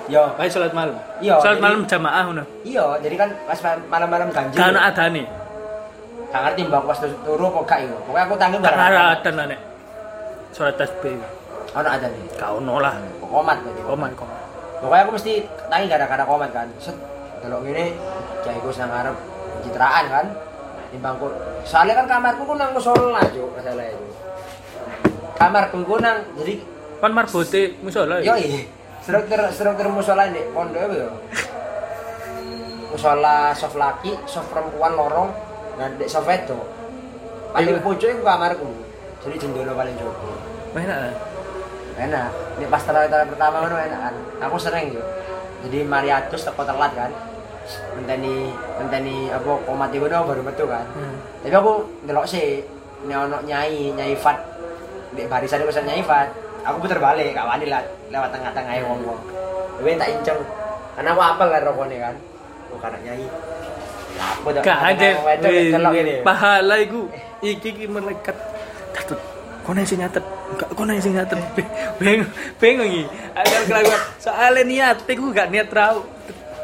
Yo, 0.08 0.24
Ayo 0.36 0.50
sholat 0.50 0.72
malam. 0.72 0.96
Iya, 1.18 1.40
Sholat 1.40 1.56
jadi- 1.56 1.64
malam 1.64 1.80
jamaah 1.86 2.22
ngono. 2.26 2.44
iya. 2.62 2.84
Jadi 3.00 3.16
kan 3.16 3.30
pas 3.44 3.60
malam-malam 3.88 4.28
ganjil. 4.30 4.56
Gak 4.56 4.70
ono 4.70 4.80
adane. 4.82 5.24
Gak 6.28 6.42
ngerti 6.44 6.62
mbak 6.64 6.82
pas 6.84 6.98
turu 7.00 7.46
kok 7.50 7.64
gak 7.66 7.80
iku. 7.82 7.96
Pokoknya 8.04 8.24
aku 8.24 8.36
tangi 8.36 8.58
barang. 8.60 8.76
ada 8.78 9.02
adan 9.16 9.34
lah 9.34 9.46
nek. 9.48 9.60
Sholat 10.58 10.74
tasbih. 10.74 11.22
Ono 11.78 11.86
ada 11.86 12.10
nih. 12.10 12.26
Gak 12.34 12.50
ono 12.52 12.82
lah. 12.82 12.98
Komat 13.22 13.62
berarti. 13.62 13.82
Koman 13.86 14.12
koman. 14.18 14.38
Pokoknya 14.78 15.04
aku 15.06 15.12
mesti 15.14 15.34
tangi 15.70 15.86
gara-gara 15.86 16.24
komat 16.26 16.50
kan. 16.50 16.68
Set. 16.82 16.98
Kalau 17.38 17.62
gini, 17.62 17.94
jahit 18.42 18.58
gue 18.58 18.74
ngarep 18.74 19.14
pencitraan 19.62 20.06
kan. 20.10 20.26
Timbangku. 20.90 21.30
Soalnya 21.62 22.02
kan 22.02 22.06
kamarku 22.10 22.42
ku 22.42 22.54
nang 22.56 22.74
musola, 22.74 23.22
Cuk, 23.30 23.54
masalah 23.54 23.86
itu. 23.86 24.06
Kamarku 25.38 25.78
ku 25.86 25.96
nang 26.02 26.26
jadi 26.34 26.54
Kan 26.98 27.14
marbote 27.14 27.78
musola. 27.86 28.18
ya? 28.18 28.34
yo 28.34 28.36
iya. 28.42 28.66
Struktur 29.06 29.38
struktur 29.54 29.88
musola 29.94 30.26
ini 30.26 30.42
pondok 30.50 30.90
yo. 30.90 31.14
Musola 32.90 33.54
soft 33.54 33.78
laki, 33.78 34.18
soft 34.26 34.50
perempuan 34.50 34.98
lorong, 34.98 35.30
dan 35.78 35.94
dek 36.00 36.10
soft 36.10 36.26
itu. 36.26 36.58
Paling 37.54 37.78
Iya. 37.78 37.84
pucuk 37.86 38.10
itu 38.10 38.24
kamarku. 38.26 38.66
Jadi 39.22 39.36
jendela 39.38 39.74
paling 39.76 39.94
jauh. 39.94 40.16
Enak 40.78 40.98
lah. 40.98 41.14
enak. 41.98 42.30
Ini 42.62 42.66
pas 42.70 42.82
terawih 42.86 43.10
terawih 43.10 43.30
pertama 43.34 43.56
kan 43.66 43.72
enak 43.90 44.02
kan. 44.10 44.16
Aku 44.46 44.58
sering 44.62 44.94
yo 44.94 45.02
jadi 45.66 45.82
Mariatus 45.84 46.46
teko 46.46 46.62
telat 46.62 46.94
kan. 46.94 47.12
Menteni 47.98 48.54
menteni 48.78 49.28
apa 49.34 49.52
komat 49.66 49.90
dong 49.92 50.26
baru 50.30 50.42
metu 50.46 50.66
kan. 50.70 50.86
Hmm. 50.94 51.18
tapi 51.42 51.56
aku 51.58 51.74
ndelok 52.06 52.26
sih 52.30 52.62
ini 53.04 53.14
ono 53.14 53.42
nyai 53.42 53.92
nyai 53.98 54.14
Fat. 54.14 54.38
Di 55.18 55.26
barisan 55.26 55.66
itu 55.66 55.74
nyai 55.82 56.06
Fat. 56.06 56.30
Aku 56.68 56.84
puter 56.84 57.00
balik 57.00 57.32
gak 57.32 57.48
wani 57.48 57.72
lah 57.72 57.80
lewat 58.12 58.28
tengah-tengah 58.28 58.84
wong 58.84 59.00
wong 59.08 59.20
tapi 59.78 59.94
tak 59.94 60.10
inceng. 60.10 60.42
Karena 60.98 61.10
aku 61.14 61.22
apel 61.22 61.48
kan 61.54 61.62
rokoknya 61.62 61.98
kan. 62.10 62.16
Oh 62.74 62.78
karena 62.82 62.98
nyai. 63.06 63.26
Aku 64.18 64.50
tuh 64.50 64.62
Gak 64.66 64.80
ini. 65.94 66.16
Pahala 66.26 66.76
iku. 66.82 67.06
Iki 67.46 67.68
iki 67.78 67.86
melekat. 67.86 68.34
Datut. 68.98 69.22
Kono 69.62 69.86
sing 69.86 70.02
nyatet. 70.02 70.37
Enggak 70.48 70.70
kono 70.78 70.92
sing 71.02 71.14
nyatet. 71.18 71.40
Bingung 72.00 72.30
bingung 72.62 72.88
iki. 72.88 73.04
Ada 73.36 73.58
kelakuan. 73.68 74.02
Soalnya 74.22 74.62
niat 74.64 74.98
iku 75.08 75.26
gak 75.36 75.50
niat 75.52 75.70
raw. 75.74 75.98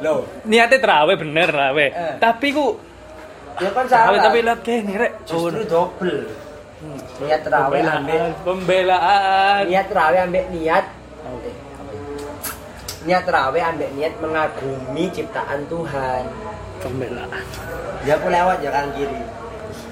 loh 0.04 0.28
Niatnya 0.44 0.84
terawih 0.84 1.16
bener 1.16 1.48
terawih. 1.48 1.90
Eh. 1.96 2.16
Tapi 2.20 2.48
ku 2.52 2.76
ya 3.62 3.70
kan 3.70 3.86
terawih 3.86 4.18
salah 4.18 4.26
tapi 4.26 4.40
lah 4.42 4.58
kene 4.66 4.94
rek. 4.98 5.14
justru 5.30 5.62
double 5.70 6.26
niat 7.22 7.42
terawih 7.46 7.82
ambil 7.86 8.24
pembelaan. 8.42 9.62
niat 9.70 9.86
terawih 9.88 10.20
ambek 10.26 10.46
niat 10.50 10.86
ya? 10.90 11.54
niat 13.04 13.24
terawih 13.28 13.64
ambek 13.64 13.90
niat 13.96 14.14
mengagumi 14.20 15.06
ciptaan 15.12 15.62
Tuhan 15.70 16.24
Pembelaan. 16.82 17.46
ya 18.04 18.20
aku 18.20 18.28
lewat 18.28 18.58
ya 18.60 18.70
kanan 18.74 18.92
kiri 18.98 19.22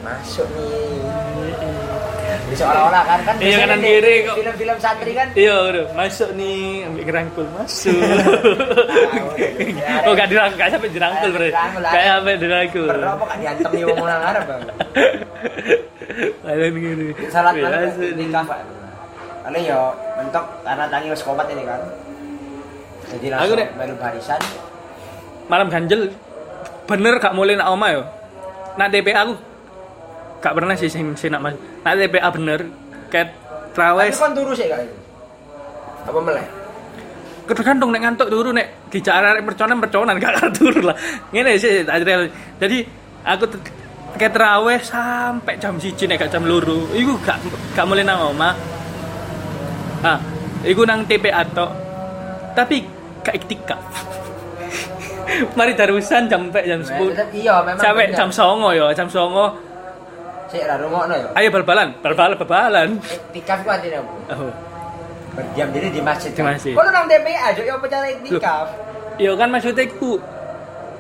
masuk 0.04 0.48
nih 0.58 2.11
seolah-olah 2.52 3.02
kan 3.02 3.20
kan 3.22 3.34
Iya, 3.38 3.56
kanan 3.60 3.78
di 3.78 3.90
kiri 3.90 4.14
kok. 4.24 4.34
film-film 4.36 4.78
santri 4.78 5.12
kan 5.12 5.28
Iya, 5.34 5.56
udah 5.66 5.84
masuk 5.94 6.30
nih, 6.34 6.86
ambil 6.86 7.04
kerangkul 7.04 7.46
masuk. 7.52 7.94
oh, 10.06 10.12
gak 10.12 10.28
dirangkul, 10.28 10.58
gak 10.58 10.70
sampai 10.70 10.90
dirangkul, 10.90 11.30
lah. 11.34 11.50
Gak 11.88 12.04
sampai 12.06 12.34
dirangkul. 12.38 12.88
berapa 12.88 13.22
kok 13.22 13.36
diantem 13.38 13.70
nih 13.72 13.82
ngomong 13.84 14.06
nang 14.06 14.24
Arab 14.24 14.44
bang 14.46 14.62
Kalian 16.42 16.74
gini. 16.76 17.06
salat 17.28 17.52
nih. 17.54 18.12
nikah 18.14 18.42
pak 18.44 18.58
Karena 19.42 19.58
ya 19.60 19.78
mentok 20.16 20.44
karena 20.62 20.84
tangi 20.86 21.08
wis 21.10 21.22
komat 21.22 21.46
ini 21.48 21.64
kan 21.64 21.80
jadi 23.08 23.26
langsung 23.30 23.58
melu 23.76 23.94
barisan 23.98 24.40
Malam 25.46 25.68
ganjel, 25.68 26.10
bener 26.86 27.14
gak 27.18 27.32
mulai 27.32 27.54
nak 27.54 27.70
oma 27.70 27.88
yo. 27.92 28.02
Nak 28.74 28.88
TPA 28.88 29.22
aku 29.22 29.34
gak 30.42 30.54
pernah 30.58 30.74
sih 30.74 30.90
sing 30.90 31.14
sing 31.14 31.30
nak 31.32 31.42
mas. 31.46 31.56
Nak 31.86 31.94
TPA 31.96 32.30
bener, 32.34 32.60
ket 33.14 33.30
tapi 33.72 33.78
trawes. 33.78 34.20
kan 34.20 34.34
turu 34.36 34.52
sih 34.52 34.68
kak. 34.68 34.84
Apa 36.10 36.20
melek? 36.20 36.46
Tergantung 37.52 37.90
nek 37.92 38.02
ngantuk 38.04 38.28
turu 38.28 38.50
nek 38.52 38.90
dijak 38.92 39.16
arek 39.16 39.44
perconan 39.48 39.78
perconan 39.80 40.16
gak 40.20 40.52
turu 40.58 40.82
lah. 40.92 40.96
Ngene 41.32 41.56
sih 41.56 41.86
jadi 42.60 42.78
aku 43.24 43.46
kayak 44.18 44.34
terawih 44.36 44.80
sampai 44.84 45.56
jam 45.56 45.80
siji 45.80 46.10
nek 46.10 46.28
gak 46.28 46.32
jam 46.36 46.44
luru 46.44 46.92
iku 46.92 47.16
gak 47.24 47.40
gak 47.72 47.88
mulai 47.88 48.04
nang 48.04 48.36
oma 48.36 48.52
ah 50.04 50.20
iku 50.68 50.84
nang 50.84 51.08
TPA 51.08 51.44
tok. 51.54 51.72
Tapi 52.52 52.84
gak 53.24 53.36
iktikaf. 53.40 53.80
Mari 55.58 55.72
darusan 55.80 56.28
sampai 56.28 56.68
jam 56.68 56.84
10 56.84 57.16
Tetep 57.16 57.30
iya 57.32 57.64
memang 57.64 57.80
sampai 57.80 58.12
jam 58.12 58.28
songo 58.28 58.76
ya 58.76 58.92
jam 58.92 59.08
songo 59.08 59.71
Sik 60.52 60.68
ra 60.68 60.76
rungokno 60.76 61.16
ya. 61.16 61.28
ayo 61.40 61.48
bal-balan 61.48 61.96
bal-balan 62.04 62.36
bal-balan 62.36 62.90
Iktikaf 63.00 63.64
ku 63.64 63.70
artinya 63.72 64.04
apa? 64.04 64.36
oh. 64.36 64.52
Berdiam 65.32 65.72
diri 65.72 65.88
di 65.96 66.02
masjid. 66.04 66.36
Di 66.36 66.44
masjid. 66.44 66.76
Kok 66.76 66.84
nang 66.92 67.08
TPA 67.08 67.56
aja 67.56 67.62
ya 67.64 67.80
apa 67.80 67.88
cara 67.88 68.08
iktikaf? 68.12 68.68
Iya 69.16 69.32
kan 69.40 69.48
maksudnya 69.48 69.88
iku 69.88 70.20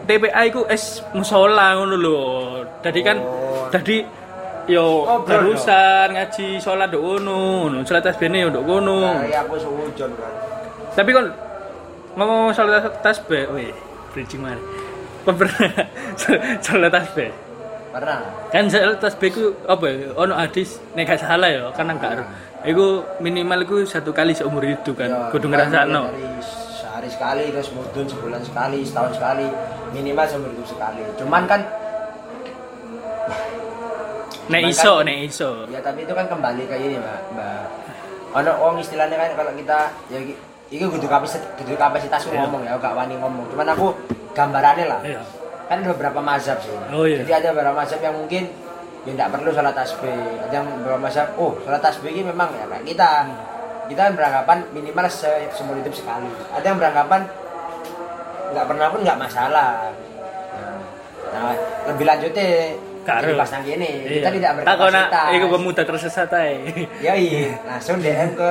TPA 0.08 0.42
iku 0.48 0.64
es 0.72 1.04
musola 1.12 1.76
ngono 1.76 1.96
lho. 2.00 2.20
Dadi 2.80 3.02
kan 3.04 3.20
Oh. 3.20 3.68
dadi 3.68 4.08
yo 4.72 5.04
Ngobrol, 5.04 5.52
terusan 5.52 6.16
ngaji 6.16 6.64
sholat 6.64 6.88
nduk 6.88 7.04
ngono, 7.04 7.68
ngono. 7.68 7.78
Sholat 7.84 8.08
tasbih 8.08 8.32
nduk 8.32 8.64
ngono. 8.64 9.20
Nah, 9.20 9.28
ya 9.28 9.44
aku 9.44 9.60
suwujon 9.60 10.12
kan. 10.16 10.32
Tapi 10.96 11.10
kan 11.12 11.26
ngomong 12.16 12.56
sholat 12.56 12.88
tasbih, 13.04 13.52
wih, 13.52 13.76
bridging? 14.16 14.48
Pernah 15.28 15.92
sholat 16.64 16.88
tasbih. 16.88 17.51
Pernah. 17.92 18.20
Kan 18.50 18.64
sholat 18.66 18.98
tasbih 18.98 19.30
ku 19.30 19.44
apa 19.66 19.86
ya? 19.86 20.10
Ono 20.16 20.34
hadis 20.34 20.80
nek 20.94 21.04
gak 21.06 21.20
salah 21.20 21.48
ya, 21.48 21.68
kan 21.72 21.92
gak 21.94 22.12
ero. 22.14 22.24
Iku 22.64 22.86
minimal 23.20 23.60
iku 23.62 23.76
satu 23.84 24.12
kali 24.12 24.32
seumur 24.32 24.62
hidup 24.62 24.96
kan. 24.96 25.08
Ya, 25.08 25.28
Kudu 25.28 25.48
ngrasakno. 25.48 26.08
Dari 26.08 26.24
sehari 26.42 27.10
sekali 27.10 27.44
terus 27.50 27.70
mudun 27.70 28.06
sebulan 28.06 28.42
sekali, 28.42 28.80
setahun 28.82 29.12
sekali, 29.14 29.48
minimal 29.92 30.26
seumur 30.26 30.50
hidup 30.50 30.68
sekali. 30.70 31.04
Cuman 31.18 31.44
kan 31.46 31.62
Nek 34.48 34.68
iso, 34.68 35.00
kan- 35.00 35.06
nek 35.06 35.18
iso. 35.24 35.50
ya 35.68 35.80
tapi 35.80 36.04
itu 36.04 36.12
kan 36.12 36.28
kembali 36.28 36.64
ke 36.66 36.76
ini, 36.76 36.96
Mbak. 36.98 37.20
Mbak. 37.34 37.64
Ono 38.34 38.52
wong 38.58 38.76
istilahnya 38.80 39.16
kan 39.16 39.30
kalau 39.34 39.52
kita 39.54 39.80
ya 40.08 40.20
ki- 40.20 40.40
Iku 40.72 40.88
kudu 40.88 41.04
kapasitas 41.04 41.44
kudu 41.60 41.76
kapasitas 41.76 42.24
Iya. 42.26 42.48
ngomong 42.48 42.64
ya, 42.64 42.80
gak 42.80 42.96
wani 42.96 43.20
ngomong. 43.20 43.44
Cuman 43.52 43.68
aku 43.68 43.92
gambarannya 44.32 44.88
lah. 44.88 45.00
Iya. 45.04 45.20
Kan 45.72 45.88
ada 45.88 45.96
beberapa 45.96 46.20
mazhab 46.20 46.60
sih. 46.60 46.76
Oh, 46.92 47.08
iya. 47.08 47.24
Jadi 47.24 47.32
ada 47.32 47.56
beberapa 47.56 47.80
mazhab 47.80 48.04
yang 48.04 48.20
mungkin 48.20 48.44
ya 49.08 49.16
tidak 49.16 49.28
perlu 49.32 49.56
sholat 49.56 49.72
tasbih. 49.72 50.20
Ada 50.44 50.54
yang 50.60 50.68
beberapa 50.84 51.00
mazhab, 51.00 51.32
oh 51.40 51.56
sholat 51.64 51.80
tasbih 51.80 52.12
ini 52.12 52.28
memang 52.28 52.52
ya 52.60 52.68
kayak 52.68 52.84
kita. 52.92 53.12
Kita 53.88 54.00
kan 54.12 54.14
beranggapan 54.20 54.58
minimal 54.76 55.08
se 55.08 55.32
seumur 55.56 55.80
hidup 55.80 55.96
sekali. 55.96 56.28
Ada 56.52 56.76
yang 56.76 56.76
beranggapan 56.76 57.24
nggak 58.52 58.66
pernah 58.68 58.88
pun 58.92 59.00
nggak 59.00 59.20
masalah. 59.24 59.72
Nah, 61.32 61.40
nah, 61.40 61.56
lebih 61.88 62.04
lanjutnya 62.04 62.48
Karo. 63.08 63.24
jadi 63.24 63.34
pas 63.40 63.50
nang 63.56 63.64
kene. 63.64 63.92
Kita 64.12 64.30
tidak 64.36 64.52
berkapasitas. 64.60 65.28
iku 65.40 65.46
pemuda 65.56 65.82
tersesat 65.88 66.32
ae. 66.36 66.56
Ya 67.08 67.16
iya, 67.16 67.56
langsung 67.64 68.04
DM 68.04 68.36
ke 68.36 68.50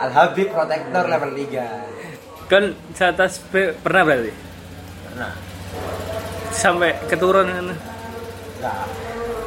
Al 0.00 0.08
Habib 0.08 0.48
Protector 0.48 1.04
level 1.04 1.36
3. 1.36 2.48
Kan 2.48 2.64
tasbih 2.96 3.76
pernah 3.84 4.08
berarti 4.08 4.32
sampai 6.52 6.94
keturunan 7.06 7.72
enggak. 7.72 8.86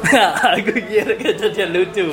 aku 0.54 0.70
kira 0.86 1.18
kejadian 1.18 1.72
lucu 1.72 2.04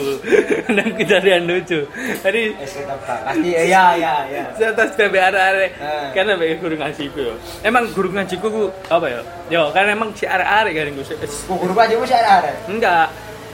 dan 0.66 0.88
kejadian 0.98 1.44
lucu 1.46 1.86
tadi 2.24 2.56
Es 2.58 2.74
kita 2.74 2.96
Pak. 2.96 3.28
Pasti 3.28 3.50
iya 3.54 3.94
iya 3.94 4.14
iya. 4.26 4.44
atas 4.50 4.96
BB 4.96 5.14
arek-arek 5.14 5.72
Eh. 5.78 6.08
kan 6.10 6.26
sampai 6.26 6.58
guru 6.58 6.74
ngajiku 6.74 7.20
yo 7.22 7.34
emang 7.62 7.86
guru 7.94 8.10
ngajiku 8.10 8.48
ku 8.48 8.64
apa 8.88 9.06
ya 9.06 9.22
yo 9.52 9.70
kan 9.70 9.86
emang 9.86 10.10
si 10.16 10.26
arek-arek 10.26 10.74
kan 10.74 10.90
gue 10.90 11.06
Ku 11.46 11.54
guru 11.54 11.74
aja 11.76 11.94
mesti 11.94 12.16
ada. 12.16 12.52
enggak 12.66 13.06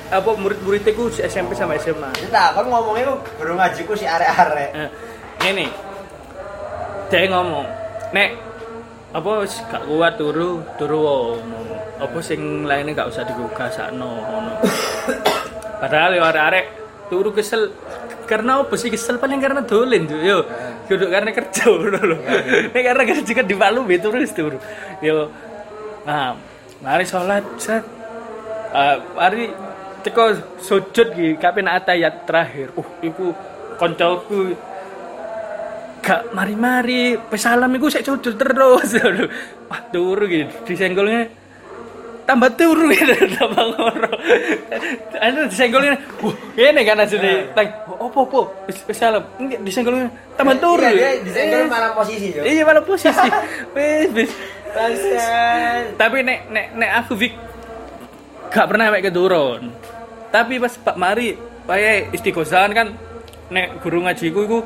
apa 0.09 0.29
murid-muridnya 0.31 0.91
ku 0.93 1.11
si 1.11 1.19
SMP 1.21 1.51
sama 1.53 1.75
SMA 1.75 2.07
Kita 2.15 2.53
kan 2.53 2.63
ngomongnya 2.63 3.11
ku 3.11 3.15
guru 3.35 3.59
ngajiku 3.59 3.91
si 3.93 4.05
arek-arek. 4.05 4.69
Eh, 4.71 4.89
ini 5.47 5.67
dia 7.09 7.27
ngomong 7.27 7.65
nek 8.13 8.29
apa 9.09 9.31
gak 9.45 9.83
kuat 9.89 10.13
turu 10.21 10.61
turu 10.77 11.01
ngono 11.01 11.59
apa 11.97 12.17
sing 12.21 12.63
lainnya 12.63 12.93
gak 12.93 13.09
usah 13.09 13.25
digugah 13.25 13.69
sakno 13.73 14.09
ngono. 14.21 14.53
Padahal 15.81 16.15
yo 16.15 16.23
arek-arek 16.23 16.65
turu 17.09 17.29
kesel. 17.33 17.73
Karena 18.29 18.61
apa 18.61 18.77
sih 18.77 18.93
kesel? 18.93 19.17
Paling 19.17 19.41
karena 19.41 19.65
dolen 19.65 20.05
tuh 20.05 20.21
yo 20.21 20.45
kudu 20.85 21.09
karena 21.09 21.33
kerja 21.33 21.69
ngono 21.73 21.99
lho. 22.05 22.17
Nek 22.69 22.83
karena 22.85 23.03
kerja 23.03 23.31
kan 23.33 23.45
di 23.49 23.55
Palu 23.57 23.83
be 23.83 23.97
turu 23.97 24.21
wis 24.21 24.33
turu. 24.33 24.61
Yo 25.01 25.33
nah 26.05 26.37
mari 26.79 27.03
sholat 27.03 27.43
set 27.57 27.99
Eh, 28.69 28.97
mari 29.17 29.49
teko 30.05 30.37
sujud 30.61 31.17
ki 31.17 31.41
kapan 31.41 31.65
ayat 31.65 32.29
terakhir. 32.29 32.69
Uh 32.77 32.85
iku 33.01 33.33
koncoku 33.81 34.53
gak 35.99 36.31
mari-mari 36.31 37.15
pesalam 37.17 37.69
iku 37.71 37.87
sik 37.87 38.03
sujud 38.03 38.35
terus. 38.35 38.89
Wah 39.69 39.81
turu 39.91 40.25
gitu 40.25 40.49
disenggolnya. 40.65 41.27
Tambah 42.23 42.53
turu 42.53 42.85
gitu 42.93 43.09
tambah 43.35 43.63
ngoro. 43.73 44.11
Anu 45.17 45.49
disenggolnya 45.49 45.97
wah 46.21 46.35
ini 46.53 46.81
kan 46.85 47.01
asli 47.01 47.49
tang 47.57 47.67
opo 47.89 48.19
opo? 48.25 48.41
Pesalam 48.85 49.25
enggak 49.41 49.59
disenggolnya 49.61 50.07
tambah 50.37 50.55
turu 50.61 50.85
Iya, 50.85 50.93
dia 50.93 51.11
disenggol 51.25 51.59
Eh, 51.59 51.67
malah 51.67 51.91
posisi 51.91 52.27
yo. 52.29 52.41
iya 52.45 52.61
malah 52.61 52.83
posisi. 52.85 53.27
Wis 53.75 54.09
wis. 54.13 54.31
Tapi 55.97 56.17
nek 56.21 56.39
nek 56.53 56.65
nek 56.77 56.91
aku 57.01 57.13
Vic 57.17 57.33
gak 58.49 58.65
pernah 58.69 58.89
sampai 58.89 59.01
keturun. 59.01 59.61
Tapi 60.29 60.53
pas 60.61 60.73
Pak 60.77 60.97
Mari 60.97 61.33
pakai 61.65 62.13
istiqosahan 62.13 62.71
kan 62.73 62.87
nek 63.49 63.81
guru 63.81 64.05
ngajiku 64.05 64.39
iku 64.45 64.59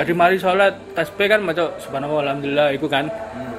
tadi 0.00 0.12
mari 0.16 0.40
sholat 0.40 0.96
tasbih 0.96 1.28
kan 1.28 1.44
maca 1.44 1.76
subhanallah 1.76 2.24
alhamdulillah 2.24 2.72
iku 2.72 2.88
kan 2.88 3.04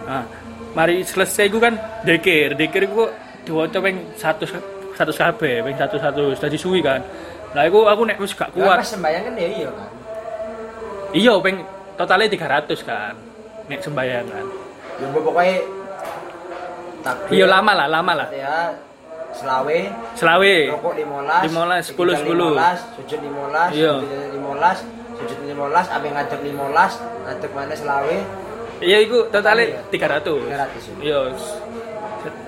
nah, 0.03 0.25
mari 0.73 1.05
selesai 1.05 1.45
iku 1.45 1.61
kan 1.61 1.77
dekir 2.01 2.57
dekir 2.57 2.89
iku 2.89 3.13
diwaca 3.45 3.77
ping 3.77 4.01
100 4.17 4.97
100 4.97 5.21
kabeh 5.21 5.61
ping 5.61 5.75
100 5.77 6.01
100 6.01 6.41
dadi 6.41 6.57
suwi 6.57 6.81
kan 6.81 7.05
lah 7.53 7.69
iku 7.69 7.85
aku 7.85 8.09
nek 8.09 8.17
wis 8.17 8.33
gak 8.33 8.49
Kuat. 8.57 8.79
Pas 8.79 8.89
sembayang 8.89 9.21
kan 9.21 9.33
ya 9.35 9.49
iya 9.51 9.69
kan. 9.69 9.89
iya 11.13 11.33
ping 11.37 11.57
totalnya 11.93 12.25
300 12.25 12.81
kan 12.81 13.13
nek 13.69 13.79
sembahyang 13.85 14.25
kan 14.25 14.45
Ya 14.97 15.07
pokoknya 15.11 15.57
takbir. 17.01 17.33
iya 17.33 17.45
lama 17.45 17.71
lah 17.75 17.87
lama 17.87 18.13
lah 18.17 18.27
Ya 18.33 18.73
selawe 19.31 19.77
selawe 20.17 20.55
rokok 20.73 20.93
15 20.97 21.93
15, 21.93 21.93
10, 21.93 22.25
10. 22.25 22.57
15 22.57 22.97
sujud 22.97 23.19
15 23.21 23.77
Iya. 23.77 23.93
sujud 23.99 24.19
15 24.41 25.00
sujud 25.21 25.37
15 25.45 25.95
ambil 25.95 26.09
ngadeg 26.17 26.39
15 26.41 27.25
ngadeg 27.29 27.51
mana 27.53 27.75
selawe 27.77 28.17
Iya, 28.81 28.97
itu 29.05 29.29
totalnya 29.29 29.77
Iya. 29.77 29.81
300. 29.93 30.41
300, 30.41 30.81
ya. 30.89 30.93
Iya. 31.05 31.19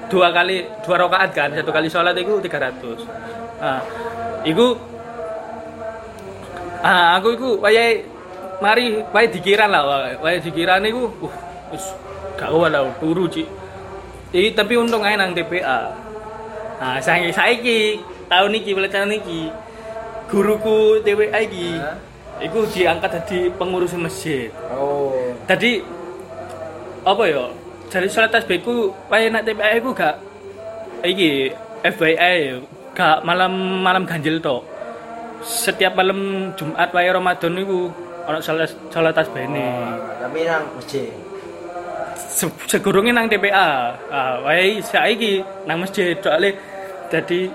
Dua 0.09 0.33
kali 0.33 0.65
dua 0.81 0.95
rakaat 1.05 1.29
kan, 1.29 1.53
satu 1.53 1.69
kali 1.69 1.85
sholat 1.85 2.17
itu 2.17 2.41
300. 2.41 3.05
Nah, 3.61 3.81
itu 4.41 4.73
ah 6.81 7.21
aku 7.21 7.37
itu 7.37 7.49
wayahe 7.61 8.01
mari 8.59 9.05
wayahe 9.13 9.29
dikiran 9.29 9.69
lah 9.69 9.81
wayahe 10.19 10.41
dikiran 10.41 10.81
iku 10.83 11.07
uh 11.21 11.35
wis 11.69 11.85
gak 12.35 12.49
kuat 12.49 12.73
lah 12.73 12.81
turu 12.97 13.29
Cik. 13.29 13.45
Iki 14.33 14.57
tapi 14.57 14.73
untung 14.73 15.05
ae 15.05 15.13
nang 15.13 15.37
TPA. 15.37 15.93
Nah, 16.81 16.97
saiki 16.97 17.29
saiki 17.29 17.79
tahun 18.25 18.57
iki 18.57 18.73
mulai 18.73 18.89
tahun 18.89 19.21
iki 19.21 19.53
guruku 20.33 20.97
TPA 21.05 21.45
iki 21.45 21.77
Hah? 21.77 21.97
Iku 22.41 22.65
diangkat 22.71 23.21
jadi 23.21 23.39
pengurus 23.53 23.93
masjid. 23.93 24.49
oh 24.73 25.13
Tadi 25.45 25.83
apa 27.03 27.23
ya? 27.27 27.45
Dari 27.91 28.07
sholat 28.09 28.33
tasbih 28.33 28.63
ku 28.63 28.89
wae 29.11 29.29
nak 29.29 29.45
TPA 29.45 29.77
ku 29.83 29.93
gak 29.93 30.17
iki 31.05 31.53
FYI 31.83 32.63
gak 32.97 33.21
malam 33.27 33.83
malam 33.83 34.07
ganjil 34.07 34.41
tok. 34.41 34.65
Setiap 35.43 35.93
malam 35.99 36.49
Jumat 36.57 36.89
wae 36.95 37.11
Ramadan 37.11 37.59
iku 37.59 37.91
ana 38.23 38.39
sholat 38.39 38.71
sholat 38.89 39.13
tasbih 39.13 39.45
ini. 39.45 39.67
tapi 40.23 40.47
nang 40.47 40.63
masjid 40.79 41.11
Se 42.15 42.49
segurunge 42.65 43.11
nang 43.13 43.29
TPA. 43.29 43.93
Ah, 44.09 44.41
wae 44.41 44.81
saiki 44.81 45.43
nang 45.69 45.83
masjid 45.85 46.17
soalnya 46.17 46.57
jadi 47.13 47.51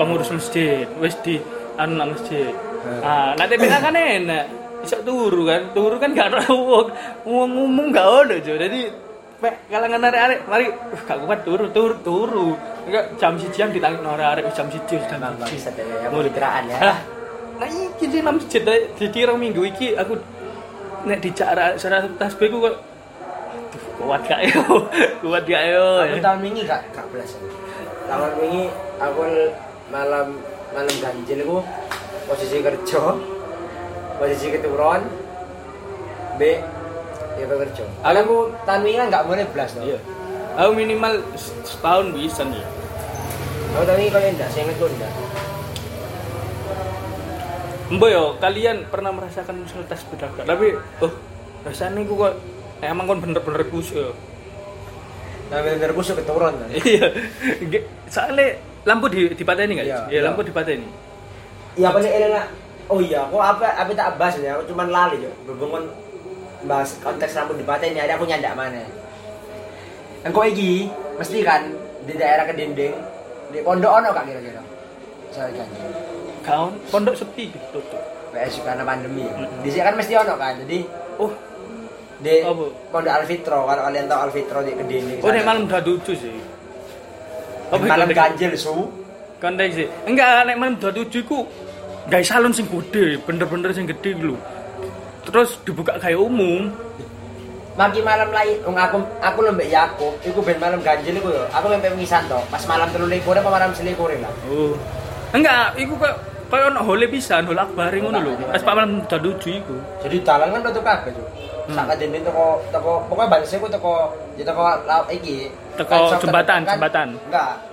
pengurus 0.00 0.32
masjid 0.32 0.88
wis 1.02 1.12
di 1.20 1.36
anu 1.76 2.00
nang 2.00 2.16
masjid. 2.16 2.54
Ah, 3.02 3.32
nak 3.38 3.46
TPA 3.46 3.78
kan 3.78 3.94
enak. 3.94 4.44
Iso 4.82 4.98
turu 5.06 5.46
kan, 5.46 5.70
turu 5.70 5.96
kan 6.02 6.10
gak 6.10 6.34
ada 6.34 6.50
wong 6.50 6.90
wong 7.22 7.50
umum 7.54 7.86
gak 7.94 8.02
ono 8.02 8.34
jo. 8.42 8.58
Jadi 8.58 8.90
kalangan 9.70 10.06
arek-arek 10.06 10.38
mari 10.46 10.66
uh, 10.70 11.02
gak 11.06 11.18
kuat 11.22 11.40
turu 11.46 11.66
turu 11.70 11.94
turu. 12.02 12.48
Enggak 12.90 13.14
jam 13.18 13.38
siji 13.38 13.62
jam 13.62 13.70
ditangkap 13.70 14.18
arek 14.18 14.50
jam 14.50 14.66
siji 14.66 14.98
jam 15.06 15.22
siji. 15.22 15.54
bisa 15.54 15.70
deh, 15.70 15.86
ya, 15.86 16.10
ya. 16.66 16.94
Nah 17.62 17.68
iki 17.70 18.10
sih 18.10 18.22
masjid 18.22 18.62
eh, 18.66 18.90
jadi 18.98 19.30
rong 19.30 19.38
minggu 19.38 19.62
iki 19.70 19.94
aku 19.94 20.18
nek 21.06 21.18
dijak 21.22 21.78
sholat 21.78 22.10
tasbih 22.18 22.50
ku 22.50 22.58
kok 22.62 22.74
kuat 24.02 24.22
gak 24.26 24.40
yo 24.50 24.62
kuat 25.22 25.44
gak 25.46 25.62
yo 25.70 25.86
aku 26.02 26.18
tahun 26.18 26.40
ini 26.46 26.60
gak 26.66 26.82
gak 26.94 27.06
belas 27.10 27.30
tahun 28.06 28.32
ini 28.50 28.62
aku 28.98 29.22
malam 29.90 30.26
malam 30.74 30.94
ganjil 30.98 31.38
aku 31.46 31.58
posisi 32.26 32.56
kerja 32.62 33.02
posisi 34.18 34.46
keturun 34.54 35.02
B 36.38 36.42
ya 37.38 37.44
B 37.48 37.52
kerja 37.66 37.84
aku 38.02 38.36
tahun 38.64 38.82
ini 38.86 38.96
kan 38.98 39.06
gak 39.10 39.26
boleh 39.26 39.44
belas 39.50 39.70
loh 39.76 39.84
iya 39.84 39.98
aku 40.56 40.70
minimal 40.76 41.12
setahun 41.64 42.12
bisa 42.12 42.42
nih 42.46 42.64
aku 43.74 43.84
tahun 43.88 44.00
ini 44.04 44.10
kalau 44.12 44.26
enggak 44.28 44.48
saya 44.52 44.62
ingat 44.68 44.78
enggak 44.80 45.12
Mbak 47.92 48.08
yo, 48.08 48.24
kalian 48.40 48.88
pernah 48.88 49.12
merasakan 49.12 49.68
sholat 49.68 49.84
tasbih 49.84 50.16
gak? 50.16 50.48
Tapi, 50.48 50.80
oh, 51.04 51.12
rasanya 51.60 52.00
ku 52.08 52.16
kok 52.16 52.40
emang 52.80 53.04
kon 53.04 53.20
bener-bener 53.20 53.68
kusuk 53.68 54.00
yo. 54.00 54.16
nah 55.52 55.60
bener 55.60 55.92
kusuk 55.92 56.16
keturun 56.16 56.56
kan 56.56 56.72
Iya, 56.72 57.12
soalnya 58.08 58.56
lampu 58.88 59.12
di 59.12 59.28
dipateni 59.36 59.76
nggak? 59.76 59.86
Iya, 59.86 59.98
iya. 60.08 60.20
lampu 60.24 60.40
dipateni. 60.40 60.88
Iya 61.78 61.86
apa 61.88 61.98
nih 62.00 62.10
enak 62.10 62.46
oh 62.92 62.98
iya 63.00 63.20
aku 63.26 63.36
apa 63.40 63.66
apa 63.76 63.90
tak 63.96 64.16
bahas 64.20 64.36
ya 64.38 64.58
aku 64.58 64.72
cuman 64.72 64.88
lali 64.92 65.24
yo 65.24 65.32
berhubungan 65.48 65.88
bahas 66.68 66.94
konteks 67.02 67.34
rambut 67.34 67.58
di 67.58 67.64
ini 67.64 68.00
ada 68.00 68.14
aku 68.14 68.24
nyandak 68.28 68.54
mana 68.54 68.82
engkau 70.22 70.46
iki 70.46 70.86
mesti 71.18 71.38
kan 71.42 71.72
di 72.06 72.14
daerah 72.14 72.46
kedinding 72.46 72.94
di 73.50 73.58
pondok 73.62 73.92
ono 74.02 74.08
kak 74.14 74.24
kira-kira 74.28 74.62
soalnya 75.32 75.64
ganjil 75.64 76.12
Kawan, 76.42 76.74
pondok 76.90 77.14
sepi 77.14 77.54
tutup. 77.70 78.02
PS 78.34 78.66
karena 78.66 78.82
pandemi 78.82 79.22
ya. 79.22 79.46
Di 79.62 79.70
sini 79.70 79.84
kan 79.86 79.94
mesti 79.94 80.12
ono 80.18 80.34
kan. 80.34 80.58
Jadi 80.66 80.78
Oh, 81.22 81.30
di 82.18 82.42
Apa? 82.42 82.64
Pondok 82.90 83.14
Alfitro 83.14 83.62
kalau 83.62 83.82
kalian 83.86 84.10
tahu 84.10 84.20
Alfitro 84.26 84.58
di 84.66 84.72
Kediri. 84.74 85.22
oh 85.22 85.30
nek 85.30 85.44
malam 85.46 85.70
udah 85.70 85.80
lucu 85.86 86.12
sih. 86.18 86.34
Di 87.70 87.78
malam 87.86 88.10
ganjil 88.10 88.58
su. 88.58 88.74
Kontek 89.42 89.74
sih. 89.74 89.90
Enggak, 90.06 90.46
nek 90.46 90.54
malam 90.54 90.78
27 90.78 91.26
ku 91.26 91.42
guys 92.06 92.30
salon 92.30 92.54
sing 92.54 92.70
gede, 92.70 93.18
bener-bener 93.26 93.74
sing 93.74 93.90
gede 93.90 94.14
lho. 94.14 94.38
Terus 95.26 95.58
dibuka 95.66 95.98
kayak 95.98 96.22
umum. 96.22 96.70
Maki 97.74 98.04
malam 98.06 98.30
lain, 98.30 98.62
wong 98.62 98.78
aku 98.78 99.02
aku 99.18 99.38
lembek 99.42 99.66
Yakub, 99.66 100.14
iku 100.22 100.44
ben 100.46 100.62
malam 100.62 100.78
ganjil 100.86 101.18
iku 101.18 101.34
yo. 101.34 101.42
Aku 101.50 101.66
mepet 101.74 101.90
wisan 101.98 102.22
to, 102.30 102.38
pas 102.52 102.62
malam 102.70 102.86
23 102.94 103.42
apa 103.42 103.50
malam 103.50 103.74
24 103.74 104.22
lah. 104.22 104.32
Oh. 104.46 104.78
Enggak, 105.34 105.74
iku 105.74 105.96
kok 105.98 106.14
koyo 106.52 106.68
ono 106.68 106.80
hole 106.84 107.08
pisan, 107.08 107.48
hole 107.48 107.58
akbar 107.58 107.90
ngono 107.90 108.20
lho. 108.22 108.32
Pas 108.46 108.62
Malam 108.62 109.02
daduju 109.08 109.48
iku. 109.58 109.76
Jadi 110.06 110.22
dalan 110.22 110.54
kan 110.54 110.60
tutup 110.70 110.84
kabeh, 110.86 111.10
Cuk. 111.16 111.26
Hmm. 111.62 111.74
Sak 111.78 111.84
kadene 111.94 112.18
toko 112.20 112.60
toko 112.70 112.92
pokoknya 113.08 113.30
bangsa 113.38 113.54
ku 113.56 113.66
toko 113.66 114.12
ya 114.36 114.52
laut 114.86 115.08
iki. 115.08 115.48
Teko 115.80 116.14
jembatan, 116.20 116.60
jembatan. 116.68 117.08
Enggak. 117.26 117.71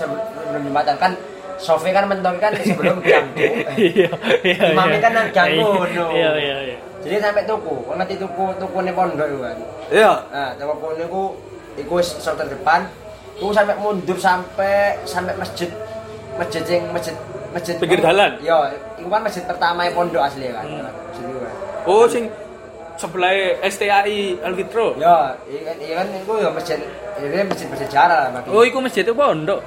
Sebelum 0.00 0.62
jembatan 0.64 0.96
kan 0.96 1.12
Sofi 1.60 1.92
kan 1.92 2.08
mentok 2.08 2.40
kan 2.40 2.56
sebelum 2.56 3.04
ganggu. 3.04 3.44
Iya, 3.76 4.08
iya. 4.40 4.72
Imamnya 4.72 4.96
iya. 4.96 5.04
kan 5.04 5.12
nang 5.12 5.28
ganggu. 5.28 5.70
Iya, 5.92 6.30
iya, 6.40 6.56
iya. 6.72 6.78
Jadi 7.04 7.16
sampai 7.20 7.44
tuku, 7.44 7.74
kau 7.84 7.96
ngerti 7.96 8.16
tuku 8.16 8.44
tuku 8.56 8.78
nih 8.80 8.92
pondok 8.96 9.26
itu 9.28 9.38
kan. 9.44 9.56
Iya. 9.92 10.12
Nah, 10.32 10.50
toko 10.56 10.74
kono 10.80 11.02
iku 11.04 11.22
iku 11.76 11.92
wis 12.00 12.16
sok 12.16 12.40
terdepan. 12.40 12.88
Iku 13.36 13.52
sampai 13.52 13.76
mundur 13.76 14.16
sampai 14.16 14.96
sampai 15.04 15.36
masjid 15.36 15.68
masjid 16.40 16.64
yang 16.64 16.88
masjid 16.92 17.16
masjid 17.52 17.74
Pinggir 17.76 18.00
dalan? 18.00 18.40
Iya, 18.40 18.72
iku 18.96 19.08
kan 19.12 19.20
masjid 19.20 19.44
pertama 19.44 19.84
yang 19.84 19.94
pondok 19.96 20.24
asli 20.24 20.48
kan. 20.48 20.64
Hmm. 20.64 20.88
Masjid 20.88 21.24
kan. 21.28 21.54
Oh, 21.84 22.04
sing 22.08 22.24
sebelah 23.00 23.32
STAI 23.64 24.40
Alfitro. 24.44 24.96
Ya, 24.96 25.36
iya 25.48 25.60
kan, 25.72 25.76
iya 25.80 25.94
kan 26.04 26.06
iku 26.20 26.32
ya 26.40 26.48
masjid 26.52 26.80
ini 27.20 27.44
masjid 27.44 27.68
bersejarah 27.68 28.32
lah. 28.32 28.40
Oh, 28.48 28.64
iku 28.64 28.80
masjid 28.80 29.04
itu 29.04 29.12
pondok. 29.12 29.60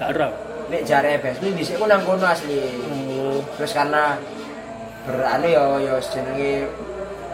Gak 0.00 0.16
ora. 0.16 0.28
Nek 0.72 0.82
jare 0.88 1.20
bes 1.20 1.36
ini 1.44 1.60
dhisik 1.60 1.76
ku 1.76 1.84
nang 1.84 2.00
kono 2.08 2.24
asli. 2.24 2.56
Oh. 2.88 3.44
Terus 3.60 3.76
karena 3.76 4.16
berane 5.04 5.48
ya 5.52 5.64
ya 5.76 5.94
jenenge 6.00 6.64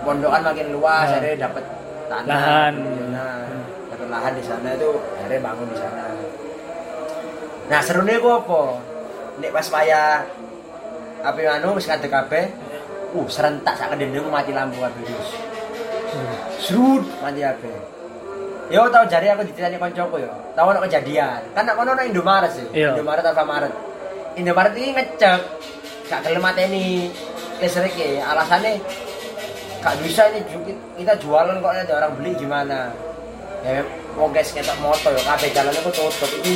pondokan 0.02 0.42
makin 0.42 0.74
luas, 0.74 1.06
Nah. 1.10 1.18
akhirnya 1.18 1.46
dapat 1.46 1.64
tanah, 2.10 2.26
Lahan. 2.26 2.74
Nah, 3.10 3.42
dapat 3.90 4.08
lahan 4.10 4.32
di 4.38 4.42
sana 4.42 4.68
itu 4.74 4.90
akhirnya 5.18 5.40
bangun 5.42 5.66
di 5.70 5.78
sana. 5.78 6.02
Nah, 7.66 7.80
serunya 7.82 8.22
ku 8.22 8.30
apa? 8.30 8.62
Nek 9.42 9.50
pas 9.50 9.66
paya 9.70 10.22
api 11.26 11.42
anu 11.46 11.74
wis 11.74 11.90
ngadeg 11.90 12.10
kabeh, 12.10 12.44
uh 13.14 13.26
serentak 13.26 13.74
sak 13.74 13.94
kendene 13.94 14.18
ku 14.22 14.30
mati 14.30 14.54
lampu 14.54 14.78
kabeh 14.82 15.02
wis. 15.06 15.30
Serut 16.62 17.02
mati 17.22 17.42
kabeh. 17.42 17.95
Yo 18.66 18.82
tau 18.90 19.06
jari 19.06 19.30
aku 19.30 19.46
dititani 19.46 19.78
koncoku 19.78 20.18
yo. 20.18 20.32
Tahu 20.58 20.66
ono 20.74 20.80
kejadian. 20.82 21.40
Kan 21.54 21.66
nak 21.66 21.78
kono 21.78 21.94
ono 21.94 22.02
Indomaret 22.02 22.50
sih. 22.50 22.66
Iya. 22.74 22.98
Indomaret 22.98 23.22
Alfamaret. 23.22 23.70
Indomaret 24.34 24.74
ini 24.74 24.90
ngecek 24.92 25.40
gak 26.10 26.20
gelem 26.26 26.42
mateni 26.42 27.10
listrik 27.62 27.94
ya. 27.94 28.26
Alasannya 28.34 28.82
gak 29.80 29.94
bisa 30.02 30.26
ini 30.34 30.42
kita 30.98 31.14
jualan 31.22 31.62
kok 31.62 31.70
ada 31.70 31.94
orang 32.02 32.12
beli 32.18 32.34
gimana. 32.34 32.90
Ya 33.62 33.82
mau 34.18 34.26
guys 34.32 34.50
ketok 34.50 34.78
motor 34.82 35.14
yo 35.14 35.22
kabeh 35.22 35.48
jalannya 35.54 35.80
ku 35.86 35.90
tutup. 35.94 36.30
Iki 36.42 36.54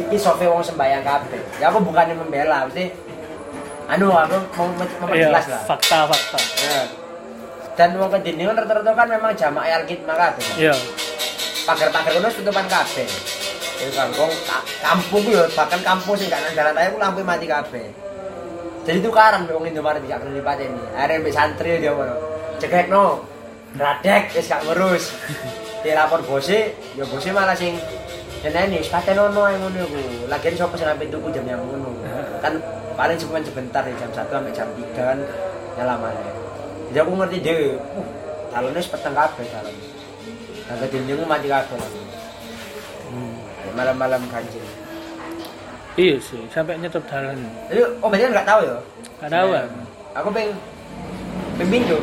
iki 0.00 0.16
sofe 0.16 0.48
wong 0.48 0.64
sembayang 0.64 1.04
kabeh. 1.04 1.40
Ya 1.60 1.68
aku 1.68 1.84
bukannya 1.84 2.16
membela, 2.16 2.64
mesti 2.64 2.88
anu 3.92 4.08
aku 4.08 4.40
mau 4.56 4.72
Iya, 4.72 4.88
memperjelas 5.04 5.46
lah. 5.52 5.62
fakta, 5.68 6.08
fakta. 6.08 6.40
Ya. 6.64 6.80
Dan 7.76 8.00
wong 8.00 8.08
kedini 8.08 8.48
kan 8.48 8.56
rata-rata 8.56 8.92
kan 8.96 9.08
memang 9.08 9.36
jamaah 9.36 9.84
Alkitab 9.84 10.16
kabeh 10.16 10.44
Iya. 10.56 10.72
Pagar-pagar 11.62 12.10
kono 12.18 12.28
tutupan 12.30 12.66
kabeh. 12.66 13.08
Itu 13.82 13.90
kampung 13.94 14.30
ka- 14.46 14.66
kampung 14.82 15.24
yo 15.26 15.42
bahkan 15.54 15.80
kampung 15.82 16.14
sing 16.14 16.30
gak 16.30 16.54
dalan 16.54 16.74
raya 16.74 16.94
lampu 16.98 17.22
mati 17.22 17.46
kabeh. 17.46 17.90
Jadi 18.82 18.98
tukaran 18.98 19.46
wong 19.46 19.66
Indomaret 19.66 20.02
gak 20.06 20.22
kena 20.22 20.34
dipateni. 20.34 20.82
Are 20.98 21.14
mbek 21.18 21.34
santri 21.34 21.78
dia 21.78 21.94
ngono. 21.94 22.14
Cekekno. 22.58 23.22
Radek 23.78 24.34
wis 24.34 24.50
gak 24.50 24.62
ngurus. 24.66 25.14
Dia 25.82 25.98
lapor 25.98 26.22
bose, 26.22 26.74
ya 26.94 27.04
bose 27.06 27.28
malah 27.34 27.58
sing 27.58 27.74
jenenge 28.42 28.82
wis 28.82 28.90
patenono 28.90 29.46
ae 29.46 29.58
ngono 29.58 29.78
iku. 29.86 30.30
Lagian 30.30 30.54
sapa 30.58 30.74
sing 30.78 30.86
sampe 30.86 31.06
tuku 31.10 31.30
jam 31.30 31.46
yang 31.46 31.62
ngono. 31.62 31.90
Kan 32.42 32.58
paling 32.98 33.18
cuma 33.18 33.38
sebentar 33.40 33.82
ya 33.86 33.94
jam 33.96 34.10
1 34.10 34.28
sampai 34.28 34.52
jam 34.52 34.68
3 34.74 34.98
kan 34.98 35.18
maneh. 35.78 36.26
Jadi 36.92 36.98
aku 37.00 37.12
ngerti 37.16 37.38
dhewe. 37.40 37.68
Uh, 37.96 38.06
dalane 38.52 38.76
wis 38.76 38.90
peteng 38.90 39.14
kabeh 39.16 39.46
dalane. 39.48 39.91
Agak 40.70 40.88
dindingmu 40.94 41.24
mati 41.26 41.50
kabeh. 41.50 41.80
Hmm. 43.10 43.34
Malam-malam 43.74 44.22
ganjil. 44.30 44.62
Iya 45.98 46.16
sih, 46.24 46.40
sampai 46.48 46.80
nyetop 46.80 47.04
dalan. 47.04 47.36
Jadi, 47.68 47.84
oh 48.00 48.08
berarti 48.08 48.32
nggak 48.32 48.48
tahu 48.48 48.60
ya? 48.64 48.76
Gak 49.20 49.30
tahu 49.32 49.48
kan. 49.52 49.68
Aku 50.16 50.28
peng 50.32 50.50
pemimpin 51.60 51.80
tuh. 51.92 52.02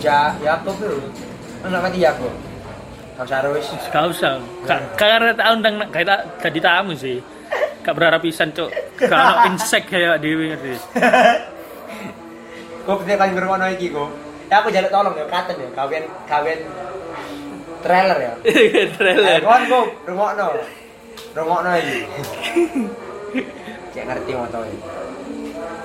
Ja, 0.00 0.32
Yakub 0.40 0.74
tuh. 0.80 0.96
Mana 1.60 1.84
mati 1.84 2.00
Yakub? 2.00 2.32
Kau 3.20 3.28
sarus. 3.28 3.68
Gak 3.92 4.04
usah. 4.08 4.40
Karena 4.96 5.36
tak 5.36 5.46
undang 5.52 5.76
gak 5.92 6.04
tak 6.08 6.20
jadi 6.40 6.60
tamu 6.64 6.96
sih. 6.96 7.20
Gak 7.84 7.92
berharap 7.92 8.24
pisan. 8.24 8.48
Gak 8.56 9.12
ono 9.12 9.34
insek 9.52 9.92
kayak 9.92 10.24
dewe 10.24 10.56
ngerti. 10.56 10.80
Kau 12.88 12.96
ketika 13.04 13.28
kalian 13.28 13.36
berwono 13.36 13.66
iki 13.68 13.92
kok. 13.92 14.08
Ya 14.50 14.60
aku 14.60 14.68
jaluk 14.68 14.92
tolong 14.92 15.16
ya, 15.16 15.24
katen 15.32 15.56
ya, 15.56 15.68
kawin 15.72 16.04
kawin 16.28 16.60
trailer 17.82 18.18
ya. 18.18 18.32
Trailer. 18.96 19.38
Kawan 19.40 19.62
kok, 19.66 19.86
rungokno. 20.06 20.46
Rungokno 21.32 21.70
iki. 21.76 21.98
Cek 23.92 24.04
ngerti 24.04 24.32
motor 24.32 24.62
ini. 24.64 24.78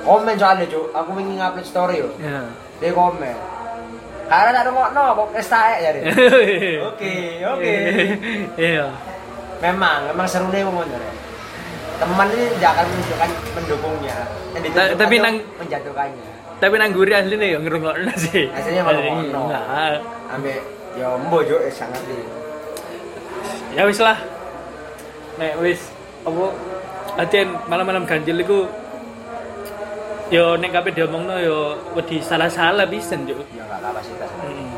Komen 0.01 0.35
soalnya 0.35 0.65
cuk, 0.65 0.85
aku 0.91 1.09
ingin 1.17 1.37
upload 1.37 1.65
story 1.65 1.99
yo. 1.99 2.09
Ya. 2.17 2.47
Dia 2.79 2.91
komen. 2.91 3.35
Karena 4.27 4.49
tak 4.53 4.63
rungokno, 4.67 5.03
kok 5.13 5.27
kestaek 5.33 5.77
ya. 5.81 5.89
Rin. 5.91 6.03
Oke, 6.85 7.13
oke. 7.43 7.75
Iya. 8.55 8.87
Memang, 9.57 9.99
memang 10.07 10.27
seru 10.27 10.47
nih 10.47 10.63
ngomong 10.63 10.85
ya. 10.85 10.99
Teman 11.97 12.29
ini 12.29 12.45
tidak 12.55 12.71
akan 12.71 12.85
menunjukkan 12.87 13.29
mendukungnya. 13.53 14.17
Tapi 14.95 15.15
nang- 15.17 15.45
menjatuhkannya. 15.57 16.25
Tapi 16.57 16.73
nang 16.73 16.89
guri 16.89 17.11
asli 17.11 17.35
nih 17.35 17.49
yang 17.53 17.63
ngerungokno 17.63 18.13
sih. 18.17 18.49
Aslinya 18.49 18.81
malah 18.81 19.01
ngerungokno. 19.01 19.39
Enggak. 19.43 19.63
Ambek 20.27 20.57
ya 20.97 21.07
mbo 21.15 21.37
jo 21.45 21.57
eh, 21.61 21.71
sangat 21.71 22.01
di. 22.09 22.17
Ya 23.77 23.85
wis 23.85 24.01
lah. 24.01 24.17
Nek 25.37 25.53
wis 25.61 25.81
apa 26.25 26.45
latihan 27.17 27.49
malam-malam 27.69 28.03
ganjil 28.09 28.41
iku 28.41 28.65
yo 30.33 30.57
nek 30.59 30.73
kabeh 30.73 30.91
diomongno 30.91 31.37
yo 31.39 31.77
wedi 31.93 32.19
salah-salah 32.19 32.89
pisan 32.89 33.29
yo. 33.29 33.37
Ya 33.53 33.63
enggak 33.69 33.79
kapasitas. 33.85 34.29
Hmm. 34.41 34.69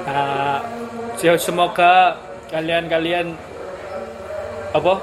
Nah, 0.00 0.58
ya 1.20 1.36
semoga 1.36 2.16
kalian-kalian 2.48 3.36
apa 4.70 4.94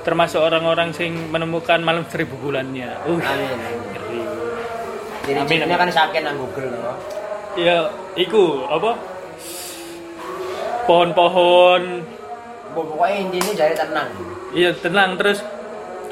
termasuk 0.00 0.40
orang-orang 0.40 0.90
sing 0.96 1.12
menemukan 1.28 1.80
malam 1.84 2.04
seribu 2.08 2.34
bulannya. 2.40 2.88
Uh, 3.04 3.20
Amin. 3.20 3.58
Jadi 5.20 5.36
Amin, 5.36 5.58
amin. 5.62 5.76
kan 5.76 5.90
sakit 5.92 6.20
nang 6.24 6.36
Google 6.40 6.72
loh. 6.72 6.96
Ya, 7.54 7.92
iku 8.16 8.64
apa? 8.66 8.96
Pohon-pohon, 10.90 11.82
Pokoknya 12.74 13.14
intinya 13.20 13.52
jadi 13.56 13.74
tenang. 13.78 14.10
iya 14.50 14.74
tenang 14.74 15.14
terus 15.14 15.38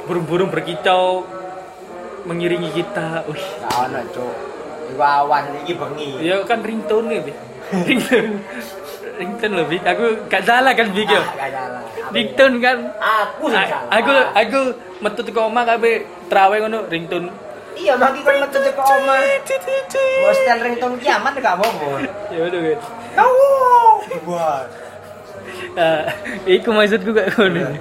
burung-burung 0.07 0.55
berkicau 0.55 1.27
mengiringi 2.23 2.71
kita. 2.73 3.27
Wih, 3.27 3.43
Gak 3.59 3.75
ono 3.75 3.99
cuk. 4.09 4.35
Iku 4.89 5.03
awan 5.03 5.51
iki 5.59 5.75
bengi. 5.75 6.23
ya 6.23 6.47
kan 6.47 6.63
ringtone 6.63 7.11
nih, 7.11 7.19
Bi. 7.21 7.33
ringtone. 7.85 8.39
ringtone 9.19 9.63
Bi. 9.67 9.83
Aku 9.83 10.05
gak 10.31 10.47
salah 10.47 10.71
kan, 10.73 10.87
Bi. 10.89 11.03
yo. 11.03 11.11
Ah, 11.17 11.27
gak 11.27 11.51
salah. 11.51 11.83
Ringtone 12.09 12.57
kan. 12.63 12.79
Aku 12.95 13.45
A- 13.45 13.55
salah. 13.59 13.91
Aku 13.91 14.11
aku 14.33 14.61
metu 15.01 15.21
teko 15.23 15.51
omah 15.51 15.67
kabeh 15.67 15.95
trawe 16.31 16.55
ngono 16.57 16.87
ringtone. 16.87 17.35
Iya, 17.75 17.99
maki 17.99 18.23
kon 18.23 18.39
metu 18.39 18.63
ke 18.63 18.71
omah. 18.79 19.27
Bos 20.23 20.39
setel 20.39 20.59
ringtone 20.63 20.95
kiamat 20.99 21.35
gak 21.35 21.59
apa-apa. 21.59 22.07
Ya 22.31 22.47
udah 22.47 22.61
kan. 22.63 22.79
Tahu. 23.19 23.43
Buat. 24.23 24.67
Ah, 25.75 26.11
iku 26.47 26.71
maksudku 26.71 27.11
gak 27.11 27.35
ngono. 27.35 27.75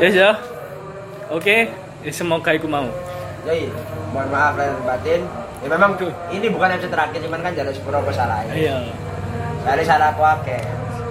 Ya, 0.00 0.08
ya. 0.12 0.30
Oke, 1.32 1.72
ya, 2.04 2.12
semoga 2.12 2.52
iku 2.52 2.68
mau. 2.68 2.88
Jadi, 3.44 3.68
mohon 4.12 4.28
maaf 4.28 4.54
lahir 4.56 4.76
dan 4.76 4.84
batin. 4.84 5.20
Ya 5.64 5.68
memang 5.72 5.96
ini 6.28 6.46
bukan 6.52 6.76
episode 6.76 6.92
terakhir, 6.92 7.24
cuman 7.24 7.40
kan 7.40 7.52
jalan 7.56 7.72
sepuluh 7.72 7.96
apa 8.04 8.12
salahnya. 8.12 8.52
Iya. 8.52 8.76
Dari 9.64 9.82
salah 9.88 10.12
aku 10.12 10.20
akeh. 10.20 10.60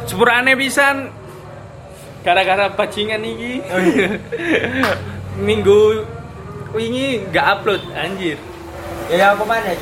Sepurane 0.06 0.54
pisan 0.54 1.10
gara-gara 2.22 2.70
bajingan 2.70 3.26
iki. 3.26 3.66
Minggu 5.50 6.06
wingi 6.78 7.26
nggak 7.34 7.46
upload 7.58 7.82
anjir. 7.98 8.38
Ya 9.10 9.34
aku 9.34 9.42
mana 9.46 9.74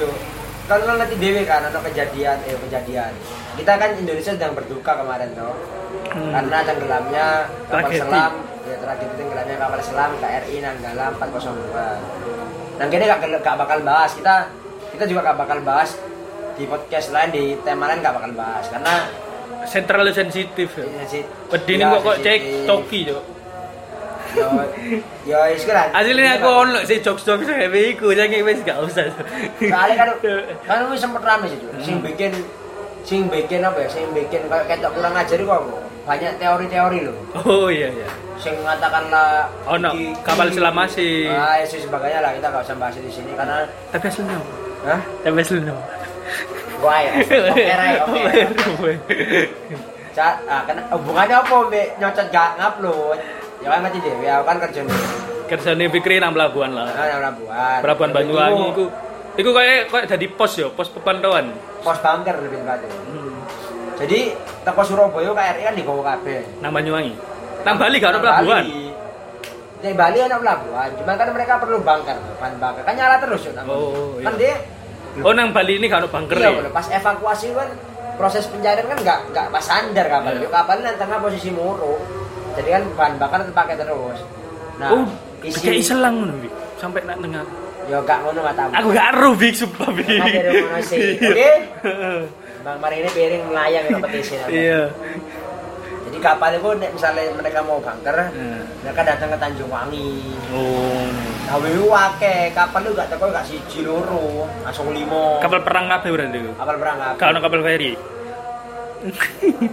cuy? 0.72 0.86
Kalau 0.88 0.98
nanti 1.00 1.16
dewe 1.20 1.42
kan 1.44 1.62
atau 1.68 1.82
kejadian, 1.84 2.38
eh 2.48 2.56
kejadian. 2.56 3.12
Kita 3.60 3.72
kan 3.76 3.90
Indonesia 4.00 4.32
sedang 4.32 4.56
berduka 4.56 4.92
kemarin 4.96 5.36
toh. 5.36 5.56
Hmm. 6.12 6.32
Karena 6.32 6.58
tenggelamnya 6.64 7.26
kapal 7.68 7.88
Tragedi. 7.88 8.00
selam, 8.04 8.32
ya 8.68 8.76
tragedi 8.80 9.14
tenggelamnya 9.16 9.58
kapal 9.60 9.80
selam 9.80 10.12
KRI 10.20 10.56
Nanggala 10.60 11.06
402. 11.20 12.80
Dan 12.80 12.86
kini 12.90 13.04
gak, 13.08 13.20
gak 13.40 13.58
bakal 13.60 13.80
bahas 13.86 14.12
kita 14.16 14.36
kita 14.92 15.04
juga 15.08 15.32
gak 15.32 15.40
bakal 15.40 15.60
bahas 15.64 15.96
di 16.58 16.68
podcast 16.68 17.16
lain 17.16 17.30
di 17.32 17.44
tema 17.64 17.88
lain 17.88 18.04
nggak 18.04 18.16
bakal 18.16 18.32
bahas 18.36 18.66
karena 18.68 19.08
Sentral 19.62 20.10
sensitif 20.10 20.74
ya. 20.74 20.86
sih 21.06 21.22
Wedi 21.54 21.78
ini 21.78 21.86
ya, 21.86 22.02
kok 22.02 22.18
cek 22.20 22.42
sensitif. 22.42 22.68
toki 22.68 23.00
yo. 23.08 23.18
Yo 25.22 25.38
wis 25.46 25.64
kan 25.64 25.88
Aslinya 25.92 26.38
aku 26.38 26.48
ono 26.48 26.80
sih 26.84 27.00
jokes-jokes 27.00 27.48
heavy 27.48 27.94
iku 27.94 28.12
jadi 28.12 28.40
wis 28.42 28.64
gak 28.64 28.80
usah. 28.80 29.12
soalnya 29.60 29.96
kan 29.96 30.10
kan 30.64 30.78
wis 30.88 31.00
sempet 31.00 31.22
rame 31.22 31.46
sih 31.48 31.60
sing 31.80 32.00
bikin 32.00 32.32
sing 33.02 33.20
bikin 33.28 33.62
apa 33.62 33.82
ya 33.82 33.90
sing 33.90 34.06
bikin 34.12 34.46
kayak 34.46 34.66
ketok 34.70 34.94
kurang 34.94 35.14
ajar 35.14 35.38
kok 35.38 35.58
aku 35.58 35.72
banyak 36.02 36.34
teori-teori 36.38 37.00
loh 37.04 37.18
Oh 37.40 37.68
iya 37.68 37.90
iya. 37.90 38.08
sing 38.36 38.58
mengatakan 38.58 39.06
lah 39.08 39.46
Oh, 39.66 39.78
no. 39.78 39.94
Kapal 40.22 40.50
selam 40.50 40.74
asing. 40.76 41.30
ah 41.30 41.58
itu 41.58 41.78
sebagainya 41.80 42.20
lah 42.20 42.32
kita 42.34 42.48
nggak 42.48 42.64
usah 42.64 42.76
bahas 42.76 42.98
di 42.98 43.12
sini 43.12 43.32
karena 43.34 43.70
Tapi 43.90 44.06
aslinya? 44.08 44.38
Hah? 44.82 45.00
Tapi 45.22 45.38
aslinya? 45.40 45.74
Wah 46.82 46.98
ya, 46.98 47.12
oke 48.02 48.22
oke. 48.74 48.94
Cat, 50.12 50.42
ah, 50.44 50.66
kan 50.66 50.76
hubungannya 50.90 51.38
apa 51.38 51.56
mbak 51.70 51.88
nyocot 51.96 52.28
gak 52.28 52.50
ngupload? 52.58 53.20
Ya 53.62 53.68
kan 53.78 53.80
ngerti 53.86 53.98
deh, 54.02 54.14
ya 54.26 54.36
kan 54.42 54.58
kerja 54.58 54.80
nih. 54.82 54.98
Kersane 55.46 55.86
pikir 55.92 56.18
nang 56.18 56.34
pelabuhan 56.34 56.72
lah. 56.74 56.88
Nah, 56.90 57.06
yang 57.06 57.22
Labuan. 57.22 57.80
Pelabuhan 57.84 58.12
Banyuwangi 58.16 58.64
iku 58.72 58.84
iku 59.36 59.50
kayak 59.52 59.92
kayak 59.92 60.06
dadi 60.10 60.28
pos 60.32 60.54
yo, 60.58 60.72
pos 60.74 60.88
pepantauan. 60.90 61.52
pos 61.82 61.98
bunker 62.00 62.36
lebih 62.40 62.62
tepatnya. 62.64 62.90
Hmm. 63.10 63.36
Jadi 64.02 64.20
teko 64.66 64.82
Surabaya 64.82 65.30
KRI 65.30 65.62
kan 65.68 65.76
digawa 65.76 66.02
kabeh. 66.16 66.42
Nang 66.64 66.72
Banyuwangi. 66.74 67.14
Nang 67.62 67.76
Bali 67.78 67.96
gak 68.02 68.10
ada 68.10 68.18
Nang 68.18 68.24
pelabuhan. 68.26 68.64
Di 69.82 69.92
Bali 69.98 70.18
ada 70.22 70.38
pelabuhan, 70.38 70.90
cuman 70.94 71.16
kan 71.18 71.28
mereka 71.34 71.54
perlu 71.58 71.78
bunker, 71.82 72.18
bahan 72.38 72.54
bakar. 72.62 72.82
Kan 72.86 72.94
nyala 72.98 73.18
terus 73.18 73.42
ya. 73.50 73.62
Oh, 73.66 74.14
Kan 74.22 74.34
iya. 74.38 74.56
dia 74.56 74.56
Oh 75.20 75.36
nang 75.36 75.52
Bali 75.52 75.76
ini 75.76 75.92
gak 75.92 76.08
ada 76.08 76.10
bunker 76.10 76.40
Iya, 76.40 76.64
ya. 76.64 76.72
pas 76.72 76.88
evakuasi 76.88 77.52
kan 77.52 77.68
proses 78.16 78.48
pencarian 78.48 78.88
kan 78.88 78.96
nggak 79.02 79.20
nggak 79.36 79.46
pas 79.52 79.64
sandar 79.66 80.08
kapal. 80.08 80.34
Iya. 80.40 80.48
Kapal 80.48 80.78
tengah 80.96 81.18
posisi 81.20 81.50
muru. 81.52 82.21
Jadi 82.52 82.70
kan 82.70 82.84
bahan 82.94 83.14
bakar 83.18 83.40
terpakai 83.44 83.76
terus. 83.76 84.20
Nah, 84.78 84.90
Oh, 84.92 85.06
isi 85.42 85.58
kayak 85.60 85.82
selang. 85.82 86.16
Sampai 86.76 87.04
nak 87.04 87.20
tengah. 87.20 87.46
ya 87.82 87.98
gak 88.00 88.24
ngono 88.24 88.40
matamu. 88.42 88.72
Aku 88.74 88.88
gak 88.90 89.08
ero 89.12 89.32
Bi, 89.34 89.50
sumpah 89.52 89.90
Bi. 89.90 90.06
Ada 90.16 90.50
rumah 90.50 90.72
nasi. 90.76 90.98
Oke. 91.20 91.52
Bang 92.62 92.78
Mari 92.78 93.02
ini 93.02 93.10
piring 93.10 93.44
melayang 93.44 93.84
ya 93.84 93.92
kompetisi. 93.92 94.38
Iya. 94.48 94.82
Jadi 96.02 96.18
kapal 96.20 96.52
itu 96.54 96.70
misalnya 96.88 97.24
mereka 97.32 97.60
mau 97.62 97.78
bunker, 97.78 98.18
Hmm. 98.30 98.62
mereka 98.82 99.02
datang 99.02 99.30
ke 99.30 99.38
Tanjung 99.38 99.68
Wangi. 99.68 100.30
Oh. 100.52 101.08
Gawe 101.48 101.68
wake, 101.68 102.36
kapal 102.52 102.80
itu 102.82 102.92
gak 102.94 103.10
teko 103.10 103.26
gak 103.28 103.44
siji 103.44 103.80
loro, 103.82 104.46
langsung 104.62 104.92
limo. 104.92 105.40
Kapal 105.40 105.60
perang 105.62 105.90
kabeh 105.90 106.10
berarti 106.12 106.40
kapal 106.54 106.76
perang. 106.78 106.96
Gak 107.16 107.28
ono 107.28 107.40
kapal 107.40 107.60
feri. 107.62 107.92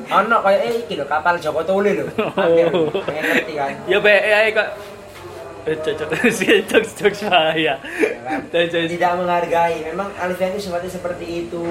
Ono 0.08 0.36
kayak 0.40 0.60
eh 0.64 0.74
iki 0.82 0.94
lho 0.96 1.04
kapal 1.04 1.36
Joko 1.36 1.60
Tole 1.62 1.92
lho. 1.92 2.04
Pengen 3.06 3.24
ngerti 3.24 3.52
kan. 3.54 3.72
Ya 3.84 3.98
be 4.00 4.12
ae 4.12 4.48
kok. 4.50 4.68
Eh 5.68 5.76
cocok 5.84 6.08
sih? 6.38 6.64
Cocok. 6.64 7.12
Tidak 8.88 9.12
menghargai. 9.20 9.84
Memang 9.92 10.08
Alfian 10.16 10.56
itu 10.56 10.68
sifatnya 10.72 10.88
seperti 10.88 11.44
itu. 11.44 11.66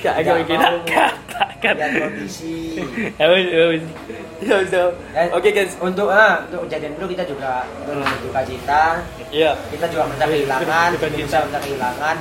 Gak 0.00 0.24
gak 0.24 0.36
gak. 0.88 1.12
lihat 1.62 1.92
kondisi. 1.94 2.80
Ya 3.20 3.26
ya. 3.30 3.78
Ya 4.42 4.84
Oke 5.30 5.54
guys. 5.54 5.78
Untuk 5.78 6.10
ah, 6.10 6.42
untuk 6.50 6.66
kejadian 6.66 6.98
dulu 6.98 7.14
kita 7.14 7.22
juga 7.28 7.62
berduka 7.86 8.40
cita. 8.42 8.84
Iya. 9.30 9.54
Kita 9.70 9.86
juga 9.86 10.10
merasa 10.10 10.24
Iya, 10.26 10.32
kehilangan, 10.34 10.88
kita 10.98 11.06
merasa 11.14 11.60
kehilangan. 11.62 12.16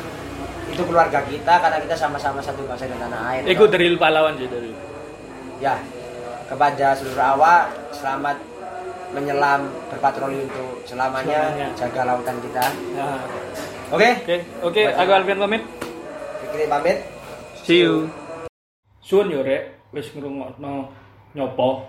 Itu 0.72 0.84
keluarga 0.88 1.20
kita 1.28 1.54
karena 1.60 1.78
kita 1.84 1.96
sama-sama 1.96 2.40
satu 2.40 2.64
bangsa 2.64 2.88
dan 2.88 3.00
tanah 3.08 3.22
air. 3.36 3.44
Iku 3.46 3.68
dari 3.68 3.92
pahlawan 4.00 4.40
sih 4.40 4.48
dari. 4.48 4.72
Ya, 5.60 5.78
kepada 6.48 6.96
seluruh 6.96 7.22
awak 7.38 7.70
selamat 7.92 8.40
menyelam 9.12 9.68
berpatroli 9.92 10.48
untuk 10.48 10.82
selamanya, 10.88 11.52
Selamanya. 11.52 11.68
jaga 11.76 12.02
lautan 12.08 12.38
kita. 12.40 12.66
Nah. 12.96 13.20
Oke, 13.92 14.08
Oke, 14.24 14.38
oke, 14.64 14.84
aku 14.96 15.12
Alfian 15.12 15.36
pamit. 15.38 15.64
kita 16.56 16.64
pamit. 16.72 16.98
See 17.68 17.84
you. 17.84 18.08
Suun 19.04 19.28
yo 19.28 19.44
rek, 19.44 19.76
wis 19.92 20.08
ngrungokno 20.16 20.88
nyopo, 21.36 21.84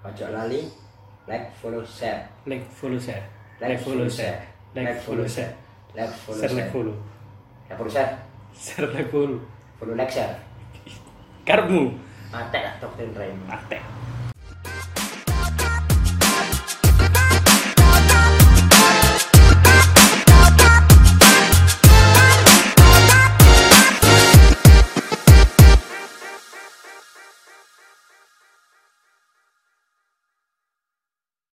Ojo 0.00 0.26
lali, 0.32 0.64
like, 1.28 1.52
follow, 1.60 1.84
share, 1.84 2.24
like 2.48 2.64
follow 2.72 2.96
share, 2.96 3.20
like, 3.60 3.76
follow, 3.84 4.08
share, 4.08 4.40
like 4.72 4.96
follow 5.04 5.28
share, 5.28 5.28
like, 5.28 5.28
follow, 5.28 5.28
share 5.28 5.52
share, 5.52 5.52
like 5.92 6.08
follow, 6.24 6.40
like, 6.40 6.72
follow, 6.72 6.94
share, 6.96 7.09
share 8.58 8.90
like 8.90 9.10
follow. 9.10 9.38
follow, 9.78 9.94
like, 9.94 10.10
share. 10.10 10.34
Karmu, 11.46 11.94
Mate 12.34 12.58
lah 12.62 12.74
Raymond. 13.14 13.50
ate. 13.50 13.78